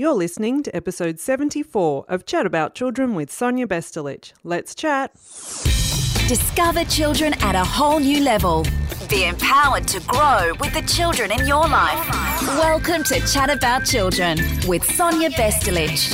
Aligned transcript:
You're 0.00 0.14
listening 0.14 0.62
to 0.62 0.74
episode 0.74 1.20
74 1.20 2.06
of 2.08 2.24
Chat 2.24 2.46
About 2.46 2.74
Children 2.74 3.14
with 3.14 3.30
Sonia 3.30 3.66
Bestelich. 3.66 4.32
Let's 4.42 4.74
chat. 4.74 5.12
Discover 6.26 6.86
children 6.86 7.34
at 7.42 7.54
a 7.54 7.62
whole 7.62 8.00
new 8.00 8.24
level. 8.24 8.64
Be 9.10 9.26
empowered 9.26 9.86
to 9.88 10.00
grow 10.06 10.52
with 10.58 10.72
the 10.72 10.80
children 10.90 11.30
in 11.30 11.46
your 11.46 11.68
life. 11.68 12.08
Welcome 12.56 13.04
to 13.04 13.20
Chat 13.30 13.50
About 13.50 13.84
Children 13.84 14.38
with 14.66 14.82
Sonia 14.86 15.28
Bestelich. 15.28 16.08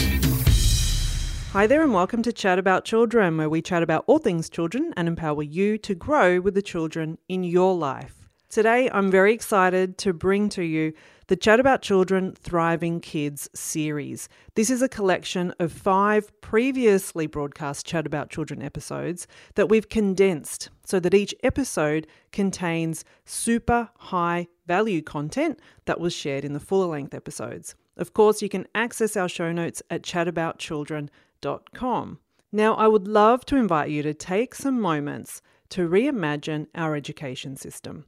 Hi 1.52 1.68
there, 1.68 1.82
and 1.82 1.94
welcome 1.94 2.24
to 2.24 2.32
Chat 2.32 2.58
About 2.58 2.84
Children, 2.84 3.36
where 3.36 3.48
we 3.48 3.62
chat 3.62 3.84
about 3.84 4.02
all 4.08 4.18
things 4.18 4.50
children 4.50 4.94
and 4.96 5.06
empower 5.06 5.44
you 5.44 5.78
to 5.78 5.94
grow 5.94 6.40
with 6.40 6.54
the 6.54 6.60
children 6.60 7.18
in 7.28 7.44
your 7.44 7.72
life. 7.76 8.28
Today, 8.48 8.90
I'm 8.92 9.12
very 9.12 9.32
excited 9.32 9.96
to 9.98 10.12
bring 10.12 10.48
to 10.48 10.64
you 10.64 10.92
the 11.28 11.36
Chat 11.36 11.58
About 11.58 11.82
Children 11.82 12.36
Thriving 12.36 13.00
Kids 13.00 13.50
series. 13.52 14.28
This 14.54 14.70
is 14.70 14.80
a 14.80 14.88
collection 14.88 15.52
of 15.58 15.72
five 15.72 16.30
previously 16.40 17.26
broadcast 17.26 17.84
Chat 17.84 18.06
About 18.06 18.30
Children 18.30 18.62
episodes 18.62 19.26
that 19.56 19.68
we've 19.68 19.88
condensed 19.88 20.70
so 20.84 21.00
that 21.00 21.14
each 21.14 21.34
episode 21.42 22.06
contains 22.30 23.04
super 23.24 23.90
high 23.96 24.46
value 24.68 25.02
content 25.02 25.58
that 25.86 25.98
was 25.98 26.12
shared 26.12 26.44
in 26.44 26.52
the 26.52 26.60
fuller 26.60 26.86
length 26.86 27.12
episodes. 27.12 27.74
Of 27.96 28.12
course, 28.12 28.40
you 28.40 28.48
can 28.48 28.68
access 28.72 29.16
our 29.16 29.28
show 29.28 29.50
notes 29.50 29.82
at 29.90 30.02
chataboutchildren.com. 30.02 32.18
Now, 32.52 32.74
I 32.74 32.86
would 32.86 33.08
love 33.08 33.44
to 33.46 33.56
invite 33.56 33.90
you 33.90 34.04
to 34.04 34.14
take 34.14 34.54
some 34.54 34.80
moments 34.80 35.42
to 35.70 35.88
reimagine 35.88 36.68
our 36.76 36.94
education 36.94 37.56
system. 37.56 38.04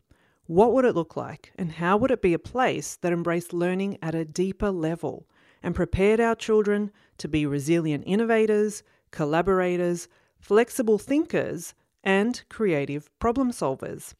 What 0.49 0.73
would 0.73 0.87
it 0.87 0.95
look 0.95 1.15
like, 1.15 1.53
and 1.57 1.73
how 1.73 1.99
would 1.99 2.11
it 2.11 2.23
be 2.23 2.33
a 2.33 2.39
place 2.39 2.97
that 3.03 3.13
embraced 3.13 3.53
learning 3.53 3.99
at 4.01 4.15
a 4.15 4.25
deeper 4.25 4.71
level 4.71 5.29
and 5.63 5.75
prepared 5.75 6.21
our 6.21 6.35
children 6.35 6.91
to 7.19 7.29
be 7.29 7.45
resilient 7.45 8.05
innovators, 8.07 8.83
collaborators, 9.11 10.09
flexible 10.41 10.97
thinkers, 10.97 11.75
and 12.03 12.45
creative 12.49 13.11
problem 13.19 13.51
solvers? 13.51 14.15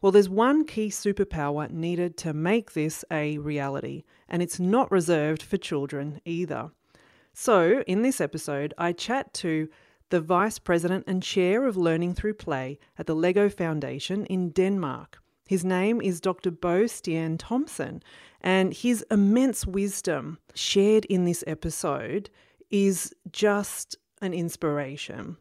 Well, 0.00 0.12
there's 0.12 0.30
one 0.30 0.64
key 0.64 0.88
superpower 0.88 1.70
needed 1.70 2.16
to 2.18 2.32
make 2.32 2.72
this 2.72 3.04
a 3.10 3.36
reality, 3.36 4.04
and 4.30 4.42
it's 4.42 4.58
not 4.58 4.90
reserved 4.90 5.42
for 5.42 5.58
children 5.58 6.22
either. 6.24 6.70
So, 7.34 7.82
in 7.86 8.00
this 8.00 8.18
episode, 8.18 8.72
I 8.78 8.92
chat 8.92 9.34
to 9.34 9.68
the 10.08 10.22
Vice 10.22 10.58
President 10.58 11.04
and 11.06 11.22
Chair 11.22 11.66
of 11.66 11.76
Learning 11.76 12.14
Through 12.14 12.34
Play 12.34 12.78
at 12.96 13.06
the 13.06 13.14
LEGO 13.14 13.50
Foundation 13.50 14.24
in 14.24 14.52
Denmark. 14.52 15.18
His 15.46 15.64
name 15.64 16.00
is 16.00 16.20
Dr. 16.20 16.50
Bo 16.50 16.84
Stjerne 16.84 17.38
Thomsen, 17.38 18.02
and 18.40 18.74
his 18.74 19.04
immense 19.10 19.64
wisdom 19.64 20.38
shared 20.54 21.04
in 21.04 21.24
this 21.24 21.44
episode 21.46 22.30
is 22.68 23.14
just 23.30 23.96
an 24.20 24.34
inspiration. 24.34 25.36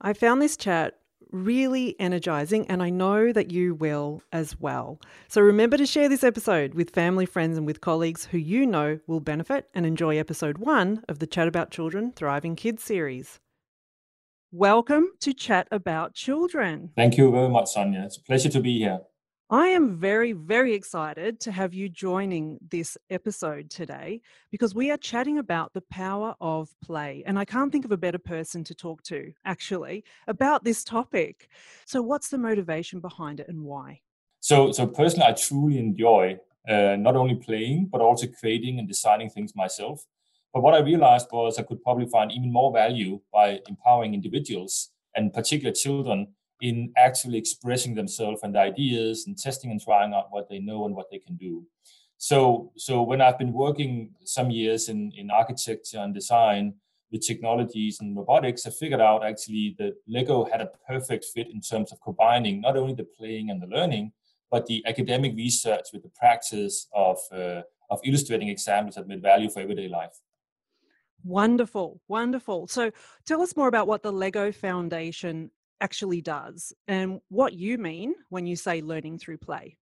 I 0.00 0.14
found 0.14 0.42
this 0.42 0.56
chat 0.56 0.98
really 1.30 1.94
energizing, 2.00 2.66
and 2.66 2.82
I 2.82 2.90
know 2.90 3.32
that 3.32 3.52
you 3.52 3.74
will 3.74 4.22
as 4.32 4.58
well. 4.58 5.00
So 5.28 5.40
remember 5.40 5.76
to 5.76 5.86
share 5.86 6.08
this 6.08 6.24
episode 6.24 6.74
with 6.74 6.90
family, 6.90 7.24
friends, 7.24 7.56
and 7.56 7.66
with 7.66 7.80
colleagues 7.80 8.26
who 8.26 8.38
you 8.38 8.66
know 8.66 8.98
will 9.06 9.20
benefit 9.20 9.68
and 9.74 9.86
enjoy 9.86 10.18
episode 10.18 10.58
one 10.58 11.04
of 11.08 11.20
the 11.20 11.26
Chat 11.26 11.48
About 11.48 11.70
Children 11.70 12.12
Thriving 12.16 12.56
Kids 12.56 12.82
series. 12.82 13.38
Welcome 14.54 15.12
to 15.20 15.32
Chat 15.32 15.66
About 15.70 16.12
Children. 16.12 16.90
Thank 16.94 17.16
you 17.16 17.30
very 17.30 17.48
much, 17.48 17.70
Sonia. 17.70 18.02
It's 18.02 18.18
a 18.18 18.22
pleasure 18.22 18.50
to 18.50 18.60
be 18.60 18.76
here. 18.76 19.00
I 19.48 19.68
am 19.68 19.96
very, 19.98 20.32
very 20.32 20.74
excited 20.74 21.40
to 21.40 21.52
have 21.52 21.72
you 21.72 21.88
joining 21.88 22.58
this 22.70 22.98
episode 23.08 23.70
today 23.70 24.20
because 24.50 24.74
we 24.74 24.90
are 24.90 24.98
chatting 24.98 25.38
about 25.38 25.72
the 25.72 25.80
power 25.80 26.34
of 26.38 26.68
play. 26.84 27.22
And 27.24 27.38
I 27.38 27.46
can't 27.46 27.72
think 27.72 27.86
of 27.86 27.92
a 27.92 27.96
better 27.96 28.18
person 28.18 28.62
to 28.64 28.74
talk 28.74 29.02
to, 29.04 29.32
actually, 29.46 30.04
about 30.26 30.64
this 30.64 30.84
topic. 30.84 31.48
So, 31.86 32.02
what's 32.02 32.28
the 32.28 32.36
motivation 32.36 33.00
behind 33.00 33.40
it 33.40 33.48
and 33.48 33.62
why? 33.62 34.02
So, 34.40 34.70
so 34.70 34.86
personally, 34.86 35.28
I 35.28 35.32
truly 35.32 35.78
enjoy 35.78 36.36
uh, 36.68 36.96
not 36.96 37.16
only 37.16 37.36
playing, 37.36 37.86
but 37.90 38.02
also 38.02 38.26
creating 38.26 38.78
and 38.78 38.86
designing 38.86 39.30
things 39.30 39.56
myself. 39.56 40.04
But 40.52 40.62
what 40.62 40.74
I 40.74 40.80
realized 40.80 41.28
was 41.32 41.58
I 41.58 41.62
could 41.62 41.82
probably 41.82 42.06
find 42.06 42.30
even 42.30 42.52
more 42.52 42.72
value 42.72 43.20
by 43.32 43.60
empowering 43.68 44.14
individuals 44.14 44.90
and 45.16 45.32
particular 45.32 45.72
children 45.72 46.28
in 46.60 46.92
actually 46.96 47.38
expressing 47.38 47.94
themselves 47.94 48.42
and 48.42 48.56
ideas 48.56 49.24
and 49.26 49.36
testing 49.36 49.70
and 49.70 49.80
trying 49.80 50.14
out 50.14 50.28
what 50.30 50.48
they 50.48 50.58
know 50.58 50.84
and 50.86 50.94
what 50.94 51.10
they 51.10 51.18
can 51.18 51.36
do. 51.36 51.66
So, 52.18 52.70
so 52.76 53.02
when 53.02 53.20
I've 53.20 53.38
been 53.38 53.52
working 53.52 54.10
some 54.24 54.50
years 54.50 54.88
in, 54.88 55.10
in 55.16 55.30
architecture 55.30 55.98
and 55.98 56.14
design 56.14 56.74
with 57.10 57.26
technologies 57.26 57.98
and 58.00 58.16
robotics, 58.16 58.64
I 58.64 58.70
figured 58.70 59.00
out 59.00 59.24
actually 59.24 59.74
that 59.78 59.94
Lego 60.06 60.44
had 60.44 60.60
a 60.60 60.70
perfect 60.86 61.24
fit 61.34 61.48
in 61.50 61.60
terms 61.60 61.90
of 61.90 62.00
combining 62.00 62.60
not 62.60 62.76
only 62.76 62.94
the 62.94 63.08
playing 63.18 63.50
and 63.50 63.60
the 63.60 63.66
learning, 63.66 64.12
but 64.52 64.66
the 64.66 64.84
academic 64.86 65.34
research 65.34 65.86
with 65.92 66.02
the 66.02 66.10
practice 66.10 66.86
of, 66.94 67.18
uh, 67.32 67.62
of 67.90 68.00
illustrating 68.04 68.48
examples 68.48 68.94
that 68.94 69.08
made 69.08 69.20
value 69.20 69.50
for 69.50 69.60
everyday 69.60 69.88
life. 69.88 70.20
Wonderful, 71.24 72.00
wonderful. 72.08 72.66
So 72.66 72.90
tell 73.26 73.42
us 73.42 73.56
more 73.56 73.68
about 73.68 73.86
what 73.86 74.02
the 74.02 74.12
Lego 74.12 74.52
Foundation 74.52 75.50
actually 75.80 76.20
does 76.20 76.72
and 76.86 77.20
what 77.28 77.52
you 77.52 77.78
mean 77.78 78.14
when 78.28 78.46
you 78.46 78.56
say 78.56 78.80
learning 78.80 79.18
through 79.18 79.38
play. 79.38 79.76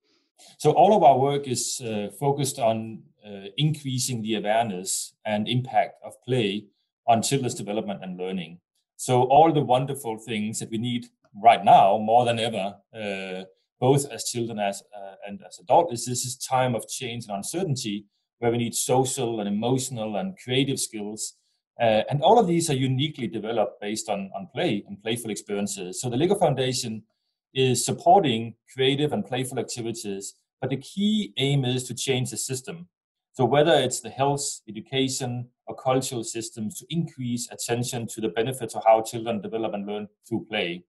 So 0.59 0.73
all 0.73 0.97
of 0.97 1.03
our 1.03 1.19
work 1.19 1.47
is 1.47 1.81
uh, 1.81 2.09
focused 2.19 2.59
on 2.59 3.03
uh, 3.27 3.49
increasing 3.57 4.23
the 4.23 4.37
awareness 4.37 5.15
and 5.25 5.47
impact 5.47 5.97
of 6.05 6.15
play 6.23 6.67
on 7.07 7.23
children's 7.23 7.55
development 7.55 8.01
and 8.03 8.19
learning. 8.19 8.61
So 8.97 9.25
all 9.25 9.53
the 9.53 9.63
wonderful 9.63 10.19
things 10.19 10.59
that 10.61 10.71
we 10.71 10.79
need 10.79 11.07
right 11.43 11.65
now 11.65 11.99
more 11.99 12.25
than 12.25 12.39
ever, 12.39 12.77
uh, 12.95 13.45
both 13.79 14.11
as 14.11 14.25
children 14.25 14.59
as 14.59 14.83
uh, 14.97 15.15
and 15.27 15.41
as 15.47 15.59
adults, 15.59 15.93
is 15.93 16.07
this 16.07 16.25
is 16.25 16.37
time 16.37 16.75
of 16.75 16.89
change 16.89 17.25
and 17.27 17.37
uncertainty 17.37 18.07
where 18.41 18.51
we 18.51 18.59
need 18.59 18.75
social 18.75 19.41
and 19.41 19.49
emotional 19.49 20.17
and 20.17 20.37
creative 20.43 20.81
skills. 20.81 21.35
Uh, 21.81 22.03
and 22.11 22.21
all 22.23 22.39
of 22.39 22.47
these 22.47 22.69
are 22.69 22.75
uniquely 22.75 23.27
developed 23.27 23.81
based 23.81 24.09
on, 24.09 24.31
on 24.35 24.49
play 24.53 24.85
and 24.89 25.01
playful 25.03 25.31
experiences. 25.31 26.01
So 26.01 26.11
the 26.11 26.17
LEGO 26.17 26.35
Foundation 26.35 27.03
is 27.55 27.85
supporting 27.85 28.55
creative 28.73 29.13
and 29.13 29.25
playful 29.25 29.59
activities, 29.59 30.35
but 30.61 30.71
the 30.71 30.77
key 30.79 31.33
aim 31.37 31.65
is 31.65 31.85
to 31.85 31.95
change 31.95 32.31
the 32.31 32.37
system. 32.37 32.89
So 33.33 33.45
whether 33.45 33.75
it's 33.75 34.01
the 34.01 34.11
health, 34.11 34.61
education, 34.69 35.49
or 35.67 35.77
cultural 35.77 36.25
systems 36.25 36.79
to 36.79 36.87
increase 36.91 37.49
attention 37.51 38.07
to 38.09 38.21
the 38.21 38.29
benefits 38.29 38.75
of 38.75 38.83
how 38.85 39.03
children 39.03 39.41
develop 39.41 39.73
and 39.75 39.87
learn 39.87 40.09
through 40.29 40.47
play. 40.51 40.85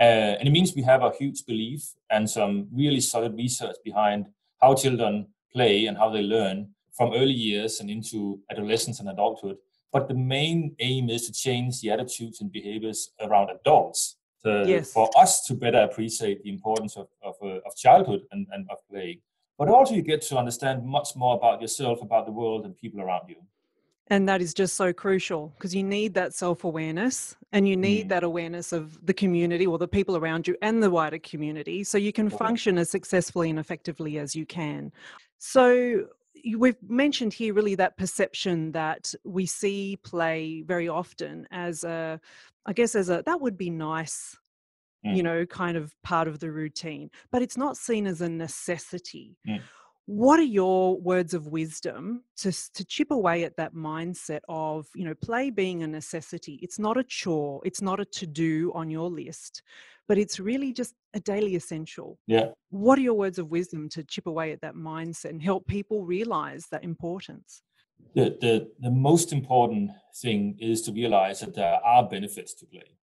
Uh, 0.00 0.36
and 0.38 0.48
it 0.48 0.50
means 0.50 0.74
we 0.74 0.82
have 0.82 1.02
a 1.02 1.12
huge 1.18 1.44
belief 1.46 1.94
and 2.10 2.28
some 2.28 2.68
really 2.72 3.00
solid 3.00 3.34
research 3.34 3.76
behind 3.84 4.26
how 4.60 4.74
children 4.74 5.26
play 5.52 5.86
and 5.86 5.96
how 5.96 6.10
they 6.10 6.22
learn 6.22 6.68
from 6.98 7.14
early 7.14 7.32
years 7.32 7.80
and 7.80 7.88
into 7.88 8.40
adolescence 8.50 8.98
and 9.00 9.08
adulthood. 9.08 9.56
But 9.92 10.08
the 10.08 10.14
main 10.14 10.74
aim 10.80 11.08
is 11.08 11.26
to 11.26 11.32
change 11.32 11.80
the 11.80 11.90
attitudes 11.92 12.40
and 12.42 12.52
behaviors 12.52 13.12
around 13.20 13.50
adults 13.50 14.16
to, 14.44 14.64
yes. 14.66 14.92
for 14.92 15.08
us 15.16 15.46
to 15.46 15.54
better 15.54 15.78
appreciate 15.78 16.42
the 16.42 16.50
importance 16.50 16.96
of, 16.96 17.06
of, 17.22 17.36
uh, 17.42 17.60
of 17.66 17.74
childhood 17.76 18.22
and, 18.32 18.46
and 18.52 18.66
of 18.70 18.78
play. 18.90 19.20
But 19.56 19.68
also, 19.68 19.94
you 19.94 20.02
get 20.02 20.22
to 20.22 20.36
understand 20.36 20.84
much 20.84 21.16
more 21.16 21.36
about 21.36 21.60
yourself, 21.62 22.02
about 22.02 22.26
the 22.26 22.32
world, 22.32 22.64
and 22.64 22.76
people 22.76 23.00
around 23.00 23.28
you. 23.28 23.36
And 24.10 24.28
that 24.28 24.40
is 24.40 24.54
just 24.54 24.74
so 24.76 24.92
crucial 24.92 25.52
because 25.56 25.74
you 25.74 25.82
need 25.82 26.14
that 26.14 26.34
self 26.34 26.64
awareness 26.64 27.36
and 27.52 27.68
you 27.68 27.76
need 27.76 28.06
mm. 28.06 28.08
that 28.10 28.24
awareness 28.24 28.72
of 28.72 29.04
the 29.04 29.12
community 29.12 29.66
or 29.66 29.78
the 29.78 29.88
people 29.88 30.16
around 30.16 30.46
you 30.48 30.56
and 30.62 30.82
the 30.82 30.90
wider 30.90 31.18
community 31.18 31.84
so 31.84 31.98
you 31.98 32.12
can 32.12 32.30
function 32.30 32.78
as 32.78 32.88
successfully 32.90 33.50
and 33.50 33.58
effectively 33.58 34.18
as 34.18 34.34
you 34.34 34.46
can. 34.46 34.92
So, 35.38 36.06
we've 36.56 36.76
mentioned 36.86 37.32
here 37.32 37.54
really 37.54 37.74
that 37.74 37.96
perception 37.96 38.72
that 38.72 39.14
we 39.24 39.46
see 39.46 39.98
play 40.02 40.62
very 40.66 40.88
often 40.88 41.46
as 41.50 41.84
a 41.84 42.20
i 42.66 42.72
guess 42.72 42.94
as 42.94 43.08
a 43.08 43.22
that 43.26 43.40
would 43.40 43.56
be 43.56 43.70
nice 43.70 44.36
mm. 45.04 45.16
you 45.16 45.22
know 45.22 45.46
kind 45.46 45.76
of 45.76 45.94
part 46.02 46.28
of 46.28 46.38
the 46.40 46.50
routine 46.50 47.10
but 47.30 47.42
it's 47.42 47.56
not 47.56 47.76
seen 47.76 48.06
as 48.06 48.20
a 48.20 48.28
necessity 48.28 49.36
mm. 49.46 49.60
What 50.10 50.40
are 50.40 50.42
your 50.42 50.98
words 50.98 51.34
of 51.34 51.48
wisdom 51.48 52.22
to 52.34 52.50
to 52.72 52.82
chip 52.84 53.10
away 53.10 53.44
at 53.44 53.56
that 53.56 53.74
mindset 53.74 54.40
of 54.48 54.86
you 54.94 55.04
know 55.04 55.14
play 55.14 55.50
being 55.50 55.82
a 55.82 55.86
necessity 55.86 56.58
it's 56.62 56.78
not 56.78 56.96
a 56.96 57.04
chore 57.04 57.60
it's 57.62 57.82
not 57.82 58.00
a 58.00 58.06
to 58.06 58.26
do 58.26 58.72
on 58.74 58.88
your 58.88 59.10
list 59.10 59.62
but 60.08 60.16
it's 60.16 60.40
really 60.40 60.72
just 60.72 60.94
a 61.14 61.20
daily 61.20 61.54
essential. 61.54 62.18
Yeah. 62.26 62.48
What 62.70 62.98
are 62.98 63.02
your 63.02 63.14
words 63.14 63.38
of 63.38 63.50
wisdom 63.50 63.88
to 63.90 64.02
chip 64.02 64.26
away 64.26 64.52
at 64.52 64.62
that 64.62 64.74
mindset 64.74 65.30
and 65.30 65.42
help 65.42 65.66
people 65.66 66.04
realize 66.04 66.66
that 66.70 66.82
importance? 66.82 67.62
The, 68.14 68.36
the, 68.40 68.70
the 68.80 68.90
most 68.90 69.32
important 69.32 69.90
thing 70.16 70.56
is 70.58 70.80
to 70.82 70.92
realize 70.92 71.40
that 71.40 71.54
there 71.54 71.78
are 71.84 72.08
benefits 72.08 72.54
to 72.54 72.66
play. 72.66 72.96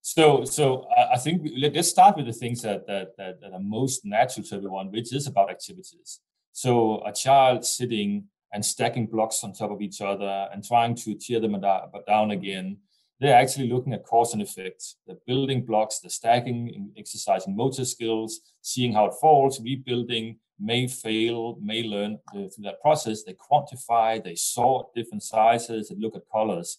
So, 0.00 0.44
so 0.44 0.88
I 1.12 1.18
think 1.18 1.46
let's 1.58 1.90
start 1.90 2.16
with 2.16 2.26
the 2.26 2.32
things 2.32 2.62
that, 2.62 2.86
that, 2.86 3.08
that, 3.18 3.42
that 3.42 3.52
are 3.52 3.60
most 3.60 4.06
natural 4.06 4.46
to 4.46 4.54
everyone, 4.54 4.90
which 4.90 5.12
is 5.12 5.26
about 5.26 5.50
activities. 5.50 6.20
So, 6.52 7.02
a 7.04 7.12
child 7.12 7.64
sitting 7.64 8.24
and 8.52 8.64
stacking 8.64 9.06
blocks 9.06 9.44
on 9.44 9.52
top 9.52 9.70
of 9.70 9.82
each 9.82 10.00
other 10.00 10.48
and 10.52 10.64
trying 10.64 10.94
to 10.96 11.14
tear 11.14 11.40
them 11.40 11.60
down 12.06 12.30
again. 12.30 12.78
They're 13.20 13.36
actually 13.36 13.68
looking 13.68 13.92
at 13.92 14.04
cause 14.04 14.32
and 14.32 14.40
effect. 14.40 14.94
The 15.06 15.18
building 15.26 15.64
blocks, 15.64 15.98
the 15.98 16.08
stacking, 16.08 16.92
exercising 16.96 17.56
motor 17.56 17.84
skills, 17.84 18.40
seeing 18.62 18.92
how 18.92 19.06
it 19.06 19.14
falls, 19.20 19.60
rebuilding, 19.60 20.36
may 20.60 20.86
fail, 20.86 21.58
may 21.60 21.82
learn 21.82 22.18
uh, 22.30 22.48
through 22.48 22.64
that 22.64 22.80
process. 22.80 23.24
They 23.24 23.34
quantify, 23.34 24.22
they 24.22 24.34
sort 24.34 24.94
different 24.94 25.22
sizes, 25.22 25.88
they 25.88 25.96
look 25.96 26.16
at 26.16 26.22
colors. 26.30 26.78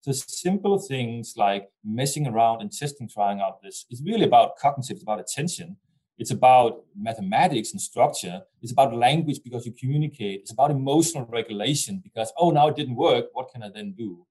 So 0.00 0.12
simple 0.12 0.78
things 0.78 1.34
like 1.36 1.68
messing 1.84 2.26
around 2.26 2.62
and 2.62 2.70
testing, 2.70 3.08
trying 3.08 3.40
out 3.40 3.62
this 3.62 3.86
is 3.90 4.02
really 4.04 4.24
about 4.24 4.56
cognitive, 4.56 4.96
it's 4.96 5.02
about 5.02 5.20
attention. 5.20 5.76
It's 6.18 6.30
about 6.30 6.84
mathematics 6.96 7.72
and 7.72 7.80
structure. 7.80 8.42
It's 8.62 8.72
about 8.72 8.94
language 8.94 9.40
because 9.44 9.66
you 9.66 9.72
communicate. 9.72 10.40
It's 10.40 10.52
about 10.52 10.70
emotional 10.70 11.26
regulation 11.26 12.00
because, 12.02 12.32
oh, 12.38 12.50
now 12.50 12.68
it 12.68 12.76
didn't 12.76 12.96
work. 12.96 13.26
What 13.32 13.50
can 13.52 13.62
I 13.62 13.68
then 13.68 13.92
do? 13.92 14.26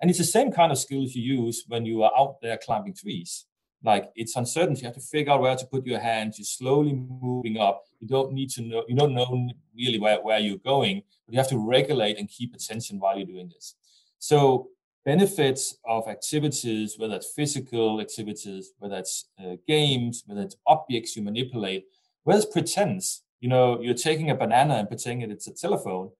And 0.00 0.10
it's 0.10 0.18
the 0.18 0.24
same 0.24 0.50
kind 0.50 0.72
of 0.72 0.78
skills 0.78 1.14
you 1.14 1.22
use 1.22 1.64
when 1.68 1.84
you 1.84 2.02
are 2.02 2.12
out 2.16 2.40
there 2.40 2.56
climbing 2.56 2.94
trees. 2.94 3.44
Like 3.82 4.10
it's 4.16 4.36
uncertainty. 4.36 4.80
You 4.80 4.86
have 4.86 4.94
to 4.94 5.00
figure 5.00 5.32
out 5.32 5.40
where 5.40 5.54
to 5.54 5.66
put 5.66 5.86
your 5.86 6.00
hands. 6.00 6.38
You're 6.38 6.46
slowly 6.46 6.94
moving 6.94 7.58
up. 7.58 7.84
You 8.00 8.08
don't 8.08 8.32
need 8.32 8.50
to 8.50 8.62
know, 8.62 8.84
you 8.88 8.96
don't 8.96 9.14
know 9.14 9.48
really 9.76 9.98
where, 9.98 10.20
where 10.20 10.38
you're 10.38 10.58
going, 10.58 11.02
but 11.26 11.34
you 11.34 11.38
have 11.38 11.48
to 11.48 11.58
regulate 11.58 12.18
and 12.18 12.28
keep 12.28 12.54
attention 12.54 12.98
while 12.98 13.16
you're 13.16 13.26
doing 13.26 13.48
this. 13.48 13.74
So 14.18 14.68
benefits 15.08 15.78
of 15.86 16.06
activities, 16.06 16.98
whether 16.98 17.16
it's 17.16 17.32
physical 17.34 17.98
activities, 17.98 18.74
whether 18.78 18.98
it's 18.98 19.16
uh, 19.42 19.56
games, 19.66 20.22
whether 20.26 20.42
it's 20.42 20.56
objects 20.66 21.16
you 21.16 21.22
manipulate, 21.22 21.86
whether 22.24 22.40
it's 22.42 22.52
pretense, 22.52 23.22
you 23.40 23.48
know, 23.48 23.80
you're 23.80 23.94
taking 24.08 24.28
a 24.28 24.34
banana 24.34 24.74
and 24.74 24.86
pretending 24.86 25.30
it's 25.30 25.48
a 25.48 25.54
telephone. 25.54 26.10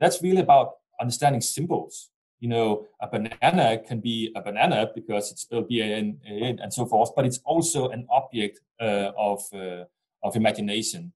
That's 0.00 0.22
really 0.22 0.40
about 0.40 0.68
understanding 0.98 1.42
symbols. 1.42 2.08
You 2.40 2.48
know, 2.48 2.86
a 3.02 3.06
banana 3.06 3.66
can 3.86 4.00
be 4.00 4.32
a 4.34 4.40
banana 4.40 4.88
because 4.94 5.30
it's 5.30 5.42
spelled 5.42 5.68
B-A-N 5.68 6.18
and 6.62 6.72
so 6.72 6.86
forth, 6.86 7.10
but 7.14 7.26
it's 7.26 7.40
also 7.44 7.90
an 7.90 8.06
object 8.10 8.60
uh, 8.80 9.10
of, 9.30 9.42
uh, 9.52 9.84
of 10.22 10.36
imagination. 10.36 11.12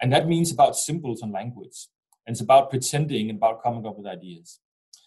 And 0.00 0.12
that 0.12 0.26
means 0.26 0.50
about 0.50 0.74
symbols 0.74 1.22
and 1.22 1.30
language. 1.30 1.86
And 2.26 2.34
it's 2.34 2.40
about 2.40 2.70
pretending 2.70 3.30
and 3.30 3.38
about 3.38 3.62
coming 3.62 3.86
up 3.86 3.96
with 3.96 4.08
ideas. 4.08 4.58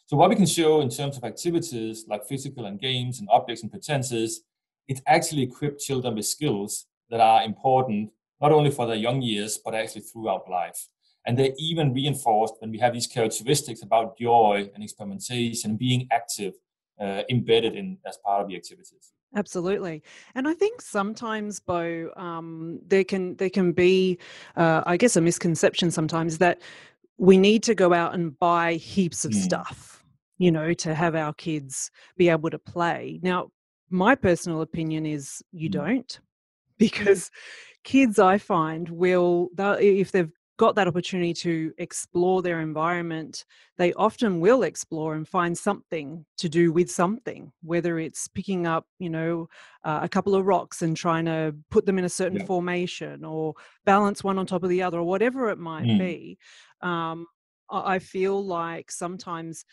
So 0.07 0.17
what 0.17 0.29
we 0.29 0.35
can 0.35 0.45
show 0.45 0.81
in 0.81 0.89
terms 0.89 1.17
of 1.17 1.23
activities 1.23 2.05
like 2.07 2.25
physical 2.25 2.65
and 2.65 2.79
games 2.79 3.19
and 3.19 3.27
objects 3.31 3.63
and 3.63 3.71
pretenses, 3.71 4.43
it 4.87 5.01
actually 5.07 5.41
equipped 5.41 5.81
children 5.81 6.13
with 6.13 6.27
skills 6.27 6.85
that 7.09 7.19
are 7.19 7.43
important 7.43 8.11
not 8.39 8.51
only 8.51 8.69
for 8.69 8.85
their 8.85 8.95
young 8.95 9.21
years, 9.21 9.57
but 9.63 9.73
actually 9.73 10.01
throughout 10.01 10.47
life. 10.49 10.87
And 11.25 11.35
they're 11.35 11.53
even 11.57 11.91
reinforced 11.91 12.55
when 12.59 12.69
we 12.69 12.77
have 12.77 12.93
these 12.93 13.07
characteristics 13.07 13.81
about 13.81 14.15
joy 14.19 14.69
and 14.75 14.83
experimentation 14.83 15.71
and 15.71 15.79
being 15.79 16.07
active 16.11 16.53
uh, 17.01 17.23
embedded 17.29 17.75
in 17.75 17.97
as 18.05 18.17
part 18.23 18.43
of 18.43 18.47
the 18.47 18.55
activities. 18.55 19.11
Absolutely, 19.35 20.01
and 20.35 20.47
I 20.47 20.53
think 20.53 20.81
sometimes, 20.81 21.59
Bo, 21.59 22.09
um, 22.15 22.79
there 22.87 23.03
can 23.03 23.35
there 23.35 23.49
can 23.49 23.73
be, 23.73 24.17
uh, 24.55 24.83
I 24.85 24.95
guess, 24.95 25.17
a 25.17 25.21
misconception 25.21 25.91
sometimes 25.91 26.37
that 26.37 26.61
we 27.17 27.37
need 27.37 27.63
to 27.63 27.75
go 27.75 27.93
out 27.93 28.13
and 28.13 28.37
buy 28.39 28.73
heaps 28.73 29.25
of 29.25 29.31
mm. 29.31 29.41
stuff 29.41 29.95
you 30.37 30.51
know, 30.51 30.73
to 30.73 30.93
have 30.93 31.15
our 31.15 31.33
kids 31.33 31.91
be 32.17 32.29
able 32.29 32.49
to 32.49 32.59
play. 32.59 33.19
Now, 33.23 33.49
my 33.89 34.15
personal 34.15 34.61
opinion 34.61 35.05
is 35.05 35.41
you 35.51 35.69
mm. 35.69 35.73
don't, 35.73 36.19
because 36.77 37.31
kids, 37.83 38.19
I 38.19 38.37
find, 38.37 38.89
will, 38.89 39.49
if 39.57 40.11
they've 40.11 40.31
got 40.57 40.75
that 40.75 40.87
opportunity 40.87 41.33
to 41.33 41.73
explore 41.77 42.41
their 42.41 42.61
environment, 42.61 43.43
they 43.77 43.91
often 43.93 44.39
will 44.39 44.63
explore 44.63 45.13
and 45.13 45.27
find 45.27 45.57
something 45.57 46.25
to 46.37 46.47
do 46.47 46.71
with 46.71 46.89
something, 46.89 47.51
whether 47.61 47.99
it's 47.99 48.27
picking 48.29 48.65
up, 48.65 48.85
you 48.97 49.09
know, 49.09 49.47
uh, 49.83 49.99
a 50.01 50.09
couple 50.09 50.33
of 50.33 50.45
rocks 50.45 50.81
and 50.81 50.95
trying 50.95 51.25
to 51.25 51.53
put 51.71 51.85
them 51.85 51.99
in 51.99 52.05
a 52.05 52.09
certain 52.09 52.39
yeah. 52.39 52.45
formation 52.45 53.25
or 53.25 53.53
balance 53.85 54.23
one 54.23 54.37
on 54.37 54.45
top 54.45 54.63
of 54.63 54.69
the 54.69 54.81
other 54.81 54.99
or 54.99 55.03
whatever 55.03 55.49
it 55.49 55.59
might 55.59 55.85
mm. 55.85 55.99
be. 55.99 56.37
Um, 56.85 57.27
I 57.69 57.99
feel 57.99 58.45
like 58.45 58.91
sometimes 58.91 59.65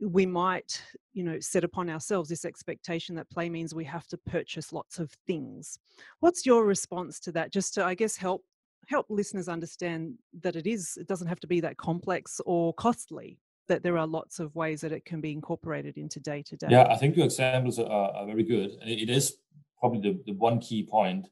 we 0.00 0.24
might 0.24 0.80
you 1.12 1.24
know 1.24 1.40
set 1.40 1.64
upon 1.64 1.90
ourselves 1.90 2.28
this 2.28 2.44
expectation 2.44 3.16
that 3.16 3.28
play 3.30 3.50
means 3.50 3.74
we 3.74 3.84
have 3.84 4.06
to 4.06 4.16
purchase 4.18 4.72
lots 4.72 4.98
of 5.00 5.10
things. 5.26 5.78
What's 6.20 6.46
your 6.46 6.64
response 6.64 7.18
to 7.20 7.32
that? 7.32 7.52
Just 7.52 7.74
to 7.74 7.84
i 7.84 7.94
guess 7.94 8.16
help 8.16 8.44
help 8.88 9.06
listeners 9.10 9.48
understand 9.48 10.14
that 10.42 10.56
it 10.56 10.66
is 10.66 10.96
it 10.96 11.06
doesn't 11.06 11.26
have 11.26 11.40
to 11.40 11.46
be 11.46 11.60
that 11.60 11.76
complex 11.76 12.40
or 12.46 12.72
costly 12.74 13.38
that 13.68 13.82
there 13.82 13.98
are 13.98 14.06
lots 14.06 14.38
of 14.38 14.54
ways 14.54 14.80
that 14.80 14.92
it 14.92 15.04
can 15.04 15.20
be 15.20 15.30
incorporated 15.30 15.98
into 15.98 16.18
day 16.20 16.42
to 16.42 16.56
day 16.56 16.68
yeah 16.70 16.86
i 16.90 16.96
think 16.96 17.14
your 17.14 17.26
examples 17.26 17.78
are, 17.78 17.86
are 17.86 18.26
very 18.26 18.42
good 18.42 18.70
it 18.82 19.10
is 19.10 19.36
probably 19.78 20.00
the, 20.00 20.18
the 20.26 20.32
one 20.32 20.58
key 20.58 20.82
point 20.82 21.28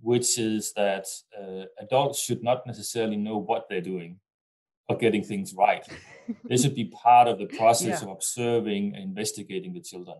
which 0.00 0.38
is 0.38 0.72
that 0.74 1.06
uh, 1.40 1.64
adults 1.80 2.20
should 2.20 2.42
not 2.42 2.66
necessarily 2.66 3.16
know 3.16 3.38
what 3.38 3.64
they're 3.68 3.80
doing 3.80 4.18
of 4.88 4.98
getting 4.98 5.22
things 5.22 5.54
right. 5.54 5.86
they 6.44 6.56
should 6.56 6.74
be 6.74 6.86
part 6.86 7.28
of 7.28 7.38
the 7.38 7.46
process 7.46 8.02
yeah. 8.02 8.08
of 8.08 8.08
observing 8.08 8.94
and 8.94 9.04
investigating 9.04 9.72
the 9.72 9.80
children. 9.80 10.18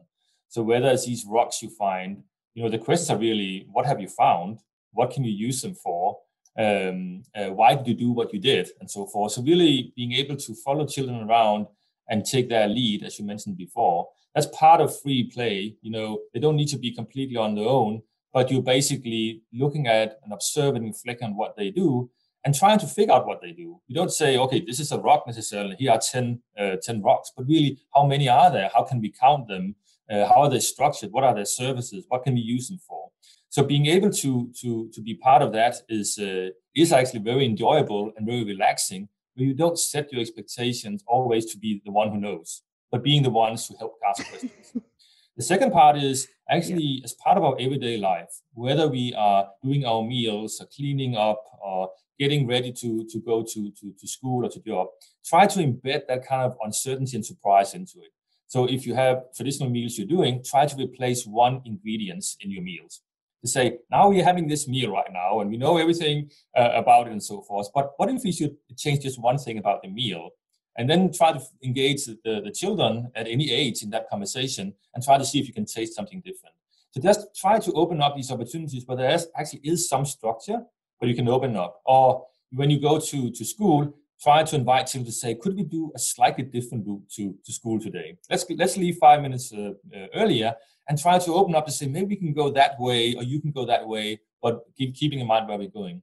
So 0.49 0.63
whether 0.63 0.89
it's 0.89 1.07
these 1.07 1.25
rocks 1.27 1.63
you 1.63 1.71
find, 1.71 2.23
you 2.55 2.63
know, 2.63 2.71
the 2.71 2.79
questions 2.79 3.11
are 3.11 3.19
really, 3.19 3.67
what 3.71 3.87
have 3.87 4.01
you 4.01 4.09
found? 4.09 4.61
What 4.93 5.11
can 5.11 5.25
you 5.25 5.33
use 5.33 5.63
them 5.63 5.75
for? 5.75 6.19
Um, 6.59 7.23
uh, 7.37 7.51
why 7.51 7.75
did 7.75 7.87
you 7.87 7.95
do 7.95 8.11
what 8.11 8.33
you 8.33 8.41
did? 8.41 8.71
And 8.81 8.91
so 8.91 9.07
forth. 9.07 9.33
So 9.33 9.43
really 9.43 9.93
being 9.95 10.13
able 10.13 10.37
to 10.37 10.55
follow 10.55 10.87
children 10.87 11.29
around 11.29 11.67
and 12.09 12.25
take 12.25 12.49
their 12.49 12.67
lead, 12.67 13.05
as 13.05 13.19
you 13.19 13.25
mentioned 13.25 13.57
before, 13.57 14.09
that's 14.35 14.47
part 14.47 14.81
of 14.81 14.99
free 15.01 15.25
play. 15.25 15.77
You 15.83 15.91
know, 15.91 16.21
they 16.33 16.41
don't 16.41 16.57
need 16.57 16.69
to 16.69 16.79
be 16.79 16.93
completely 16.93 17.37
on 17.37 17.55
their 17.55 17.69
own, 17.69 18.03
but 18.33 18.51
you're 18.51 18.63
basically 18.63 19.43
looking 19.53 19.87
at 19.87 20.19
and 20.25 20.33
observing 20.33 20.83
and 20.83 20.93
reflecting 20.93 21.29
on 21.29 21.37
what 21.37 21.57
they 21.57 21.71
do 21.71 22.11
and 22.45 22.55
trying 22.55 22.79
to 22.79 22.87
figure 22.87 23.13
out 23.13 23.27
what 23.27 23.41
they 23.41 23.53
do. 23.53 23.81
You 23.87 23.95
don't 23.95 24.13
say, 24.13 24.39
okay, 24.39 24.65
this 24.65 24.81
is 24.81 24.93
a 24.93 24.99
rock 24.99 25.27
necessarily. 25.27 25.77
Here 25.79 25.93
are 25.93 26.01
10, 26.01 26.41
uh, 26.59 26.77
10 26.83 27.03
rocks, 27.03 27.33
but 27.37 27.47
really, 27.47 27.79
how 27.95 28.07
many 28.07 28.29
are 28.29 28.51
there? 28.51 28.71
How 28.73 28.85
can 28.85 29.01
we 29.01 29.11
count 29.11 29.49
them? 29.49 29.75
Uh, 30.11 30.27
how 30.27 30.43
are 30.43 30.51
they 30.51 30.61
structured? 30.61 31.13
What 31.13 31.25
are 31.25 31.35
their 31.35 31.45
services? 31.45 32.05
What 32.09 32.23
can 32.23 32.35
we 32.35 32.41
use 32.41 32.69
them 32.69 32.79
for? 32.79 33.11
So 33.51 33.63
being 33.63 33.87
able 33.87 34.11
to 34.11 34.51
to 34.61 34.91
to 34.93 35.01
be 35.01 35.15
part 35.15 35.43
of 35.43 35.53
that 35.53 35.77
is 35.89 36.19
uh, 36.19 36.51
is 36.75 36.93
actually 36.93 37.21
very 37.21 37.45
enjoyable 37.45 38.13
and 38.17 38.27
very 38.27 38.45
relaxing. 38.45 39.09
Where 39.35 39.47
you 39.47 39.55
don't 39.55 39.79
set 39.79 40.13
your 40.13 40.21
expectations 40.21 41.03
always 41.07 41.47
to 41.53 41.59
be 41.59 41.81
the 41.85 41.93
one 41.93 42.11
who 42.11 42.21
knows, 42.21 42.63
but 42.91 43.03
being 43.03 43.23
the 43.23 43.31
ones 43.31 43.67
who 43.67 43.77
help 43.77 43.95
ask 44.07 44.29
questions. 44.29 44.73
the 45.37 45.43
second 45.43 45.73
part 45.73 45.97
is 45.97 46.29
actually 46.51 46.83
yeah. 46.83 47.05
as 47.05 47.15
part 47.15 47.39
of 47.39 47.45
our 47.45 47.57
everyday 47.59 47.97
life, 47.97 48.33
whether 48.53 48.89
we 48.89 49.15
are 49.15 49.49
doing 49.63 49.85
our 49.85 50.03
meals 50.03 50.61
or 50.61 50.67
cleaning 50.67 51.17
up 51.17 51.43
or 51.63 51.91
getting 52.19 52.47
ready 52.47 52.73
to, 52.73 53.05
to 53.05 53.19
go 53.21 53.43
to, 53.43 53.71
to, 53.71 53.93
to 53.99 54.09
school 54.09 54.45
or 54.45 54.49
to 54.51 54.61
job, 54.61 54.89
try 55.25 55.47
to 55.47 55.59
embed 55.61 56.03
that 56.09 56.27
kind 56.27 56.43
of 56.43 56.57
uncertainty 56.63 57.17
and 57.17 57.25
surprise 57.25 57.75
into 57.75 57.99
it. 58.01 58.13
So 58.47 58.65
if 58.65 58.87
you 58.87 58.95
have 58.95 59.25
traditional 59.37 59.69
meals 59.71 59.99
you're 59.99 60.07
doing, 60.07 60.43
try 60.43 60.67
to 60.67 60.77
replace 60.77 61.27
one 61.27 61.61
ingredient 61.65 62.25
in 62.41 62.51
your 62.51 62.63
meals. 62.63 63.03
To 63.43 63.49
say, 63.49 63.79
now 63.91 64.09
we're 64.09 64.25
having 64.25 64.49
this 64.49 64.67
meal 64.67 64.91
right 64.91 65.13
now 65.13 65.41
and 65.41 65.51
we 65.51 65.59
know 65.59 65.77
everything 65.77 66.31
uh, 66.57 66.71
about 66.75 67.07
it 67.07 67.13
and 67.13 67.23
so 67.23 67.43
forth. 67.43 67.69
But 67.73 67.93
what 67.97 68.09
if 68.09 68.25
we 68.25 68.33
should 68.33 68.57
change 68.77 69.03
just 69.03 69.21
one 69.21 69.39
thing 69.39 69.59
about 69.59 69.83
the 69.83 69.89
meal 69.89 70.31
and 70.77 70.89
then 70.89 71.13
try 71.13 71.33
to 71.33 71.41
engage 71.63 72.07
the, 72.07 72.19
the 72.25 72.51
children 72.51 73.13
at 73.15 73.29
any 73.29 73.51
age 73.53 73.83
in 73.83 73.91
that 73.91 74.09
conversation 74.09 74.75
and 74.95 75.05
try 75.05 75.19
to 75.19 75.25
see 75.25 75.39
if 75.39 75.47
you 75.47 75.53
can 75.53 75.67
taste 75.67 75.95
something 75.95 76.21
different. 76.21 76.55
So 76.93 77.01
just 77.03 77.37
try 77.37 77.59
to 77.61 77.73
open 77.73 78.01
up 78.01 78.17
these 78.17 78.33
opportunities 78.33 78.85
where 78.87 78.97
there 78.97 79.19
actually 79.37 79.61
is 79.63 79.89
some 79.89 80.07
structure 80.07 80.63
but 80.99 81.09
you 81.09 81.15
can 81.15 81.29
open 81.29 81.57
up. 81.57 81.81
Or 81.85 82.27
when 82.53 82.71
you 82.71 82.81
go 82.81 82.99
to, 82.99 83.31
to 83.31 83.45
school, 83.45 83.95
try 84.23 84.43
to 84.43 84.57
invite 84.57 84.87
children 84.87 85.07
to 85.07 85.13
say, 85.13 85.35
could 85.35 85.55
we 85.55 85.63
do 85.63 85.93
a 85.95 85.99
slightly 85.99 86.45
different 86.45 86.87
route 86.87 87.09
to, 87.17 87.35
to 87.45 87.53
school 87.53 87.79
today? 87.79 88.17
Let's, 88.31 88.45
let's 88.51 88.77
leave 88.77 88.97
five 88.97 89.23
minutes 89.23 89.53
uh, 89.53 89.73
uh, 89.95 90.07
earlier 90.15 90.55
and 90.89 90.99
try 90.99 91.19
to 91.19 91.35
open 91.35 91.55
up 91.55 91.67
to 91.67 91.73
say, 91.73 91.87
maybe 91.87 92.09
we 92.09 92.17
can 92.17 92.33
go 92.33 92.51
that 92.51 92.81
way 92.81 93.15
or 93.15 93.23
you 93.23 93.41
can 93.41 93.53
go 93.53 93.65
that 93.67 93.87
way, 93.87 94.21
but 94.43 94.63
keep, 94.77 94.95
keeping 94.95 95.21
in 95.21 95.27
mind 95.27 95.49
where 95.49 95.59
we're 95.59 95.69
going. 95.69 96.03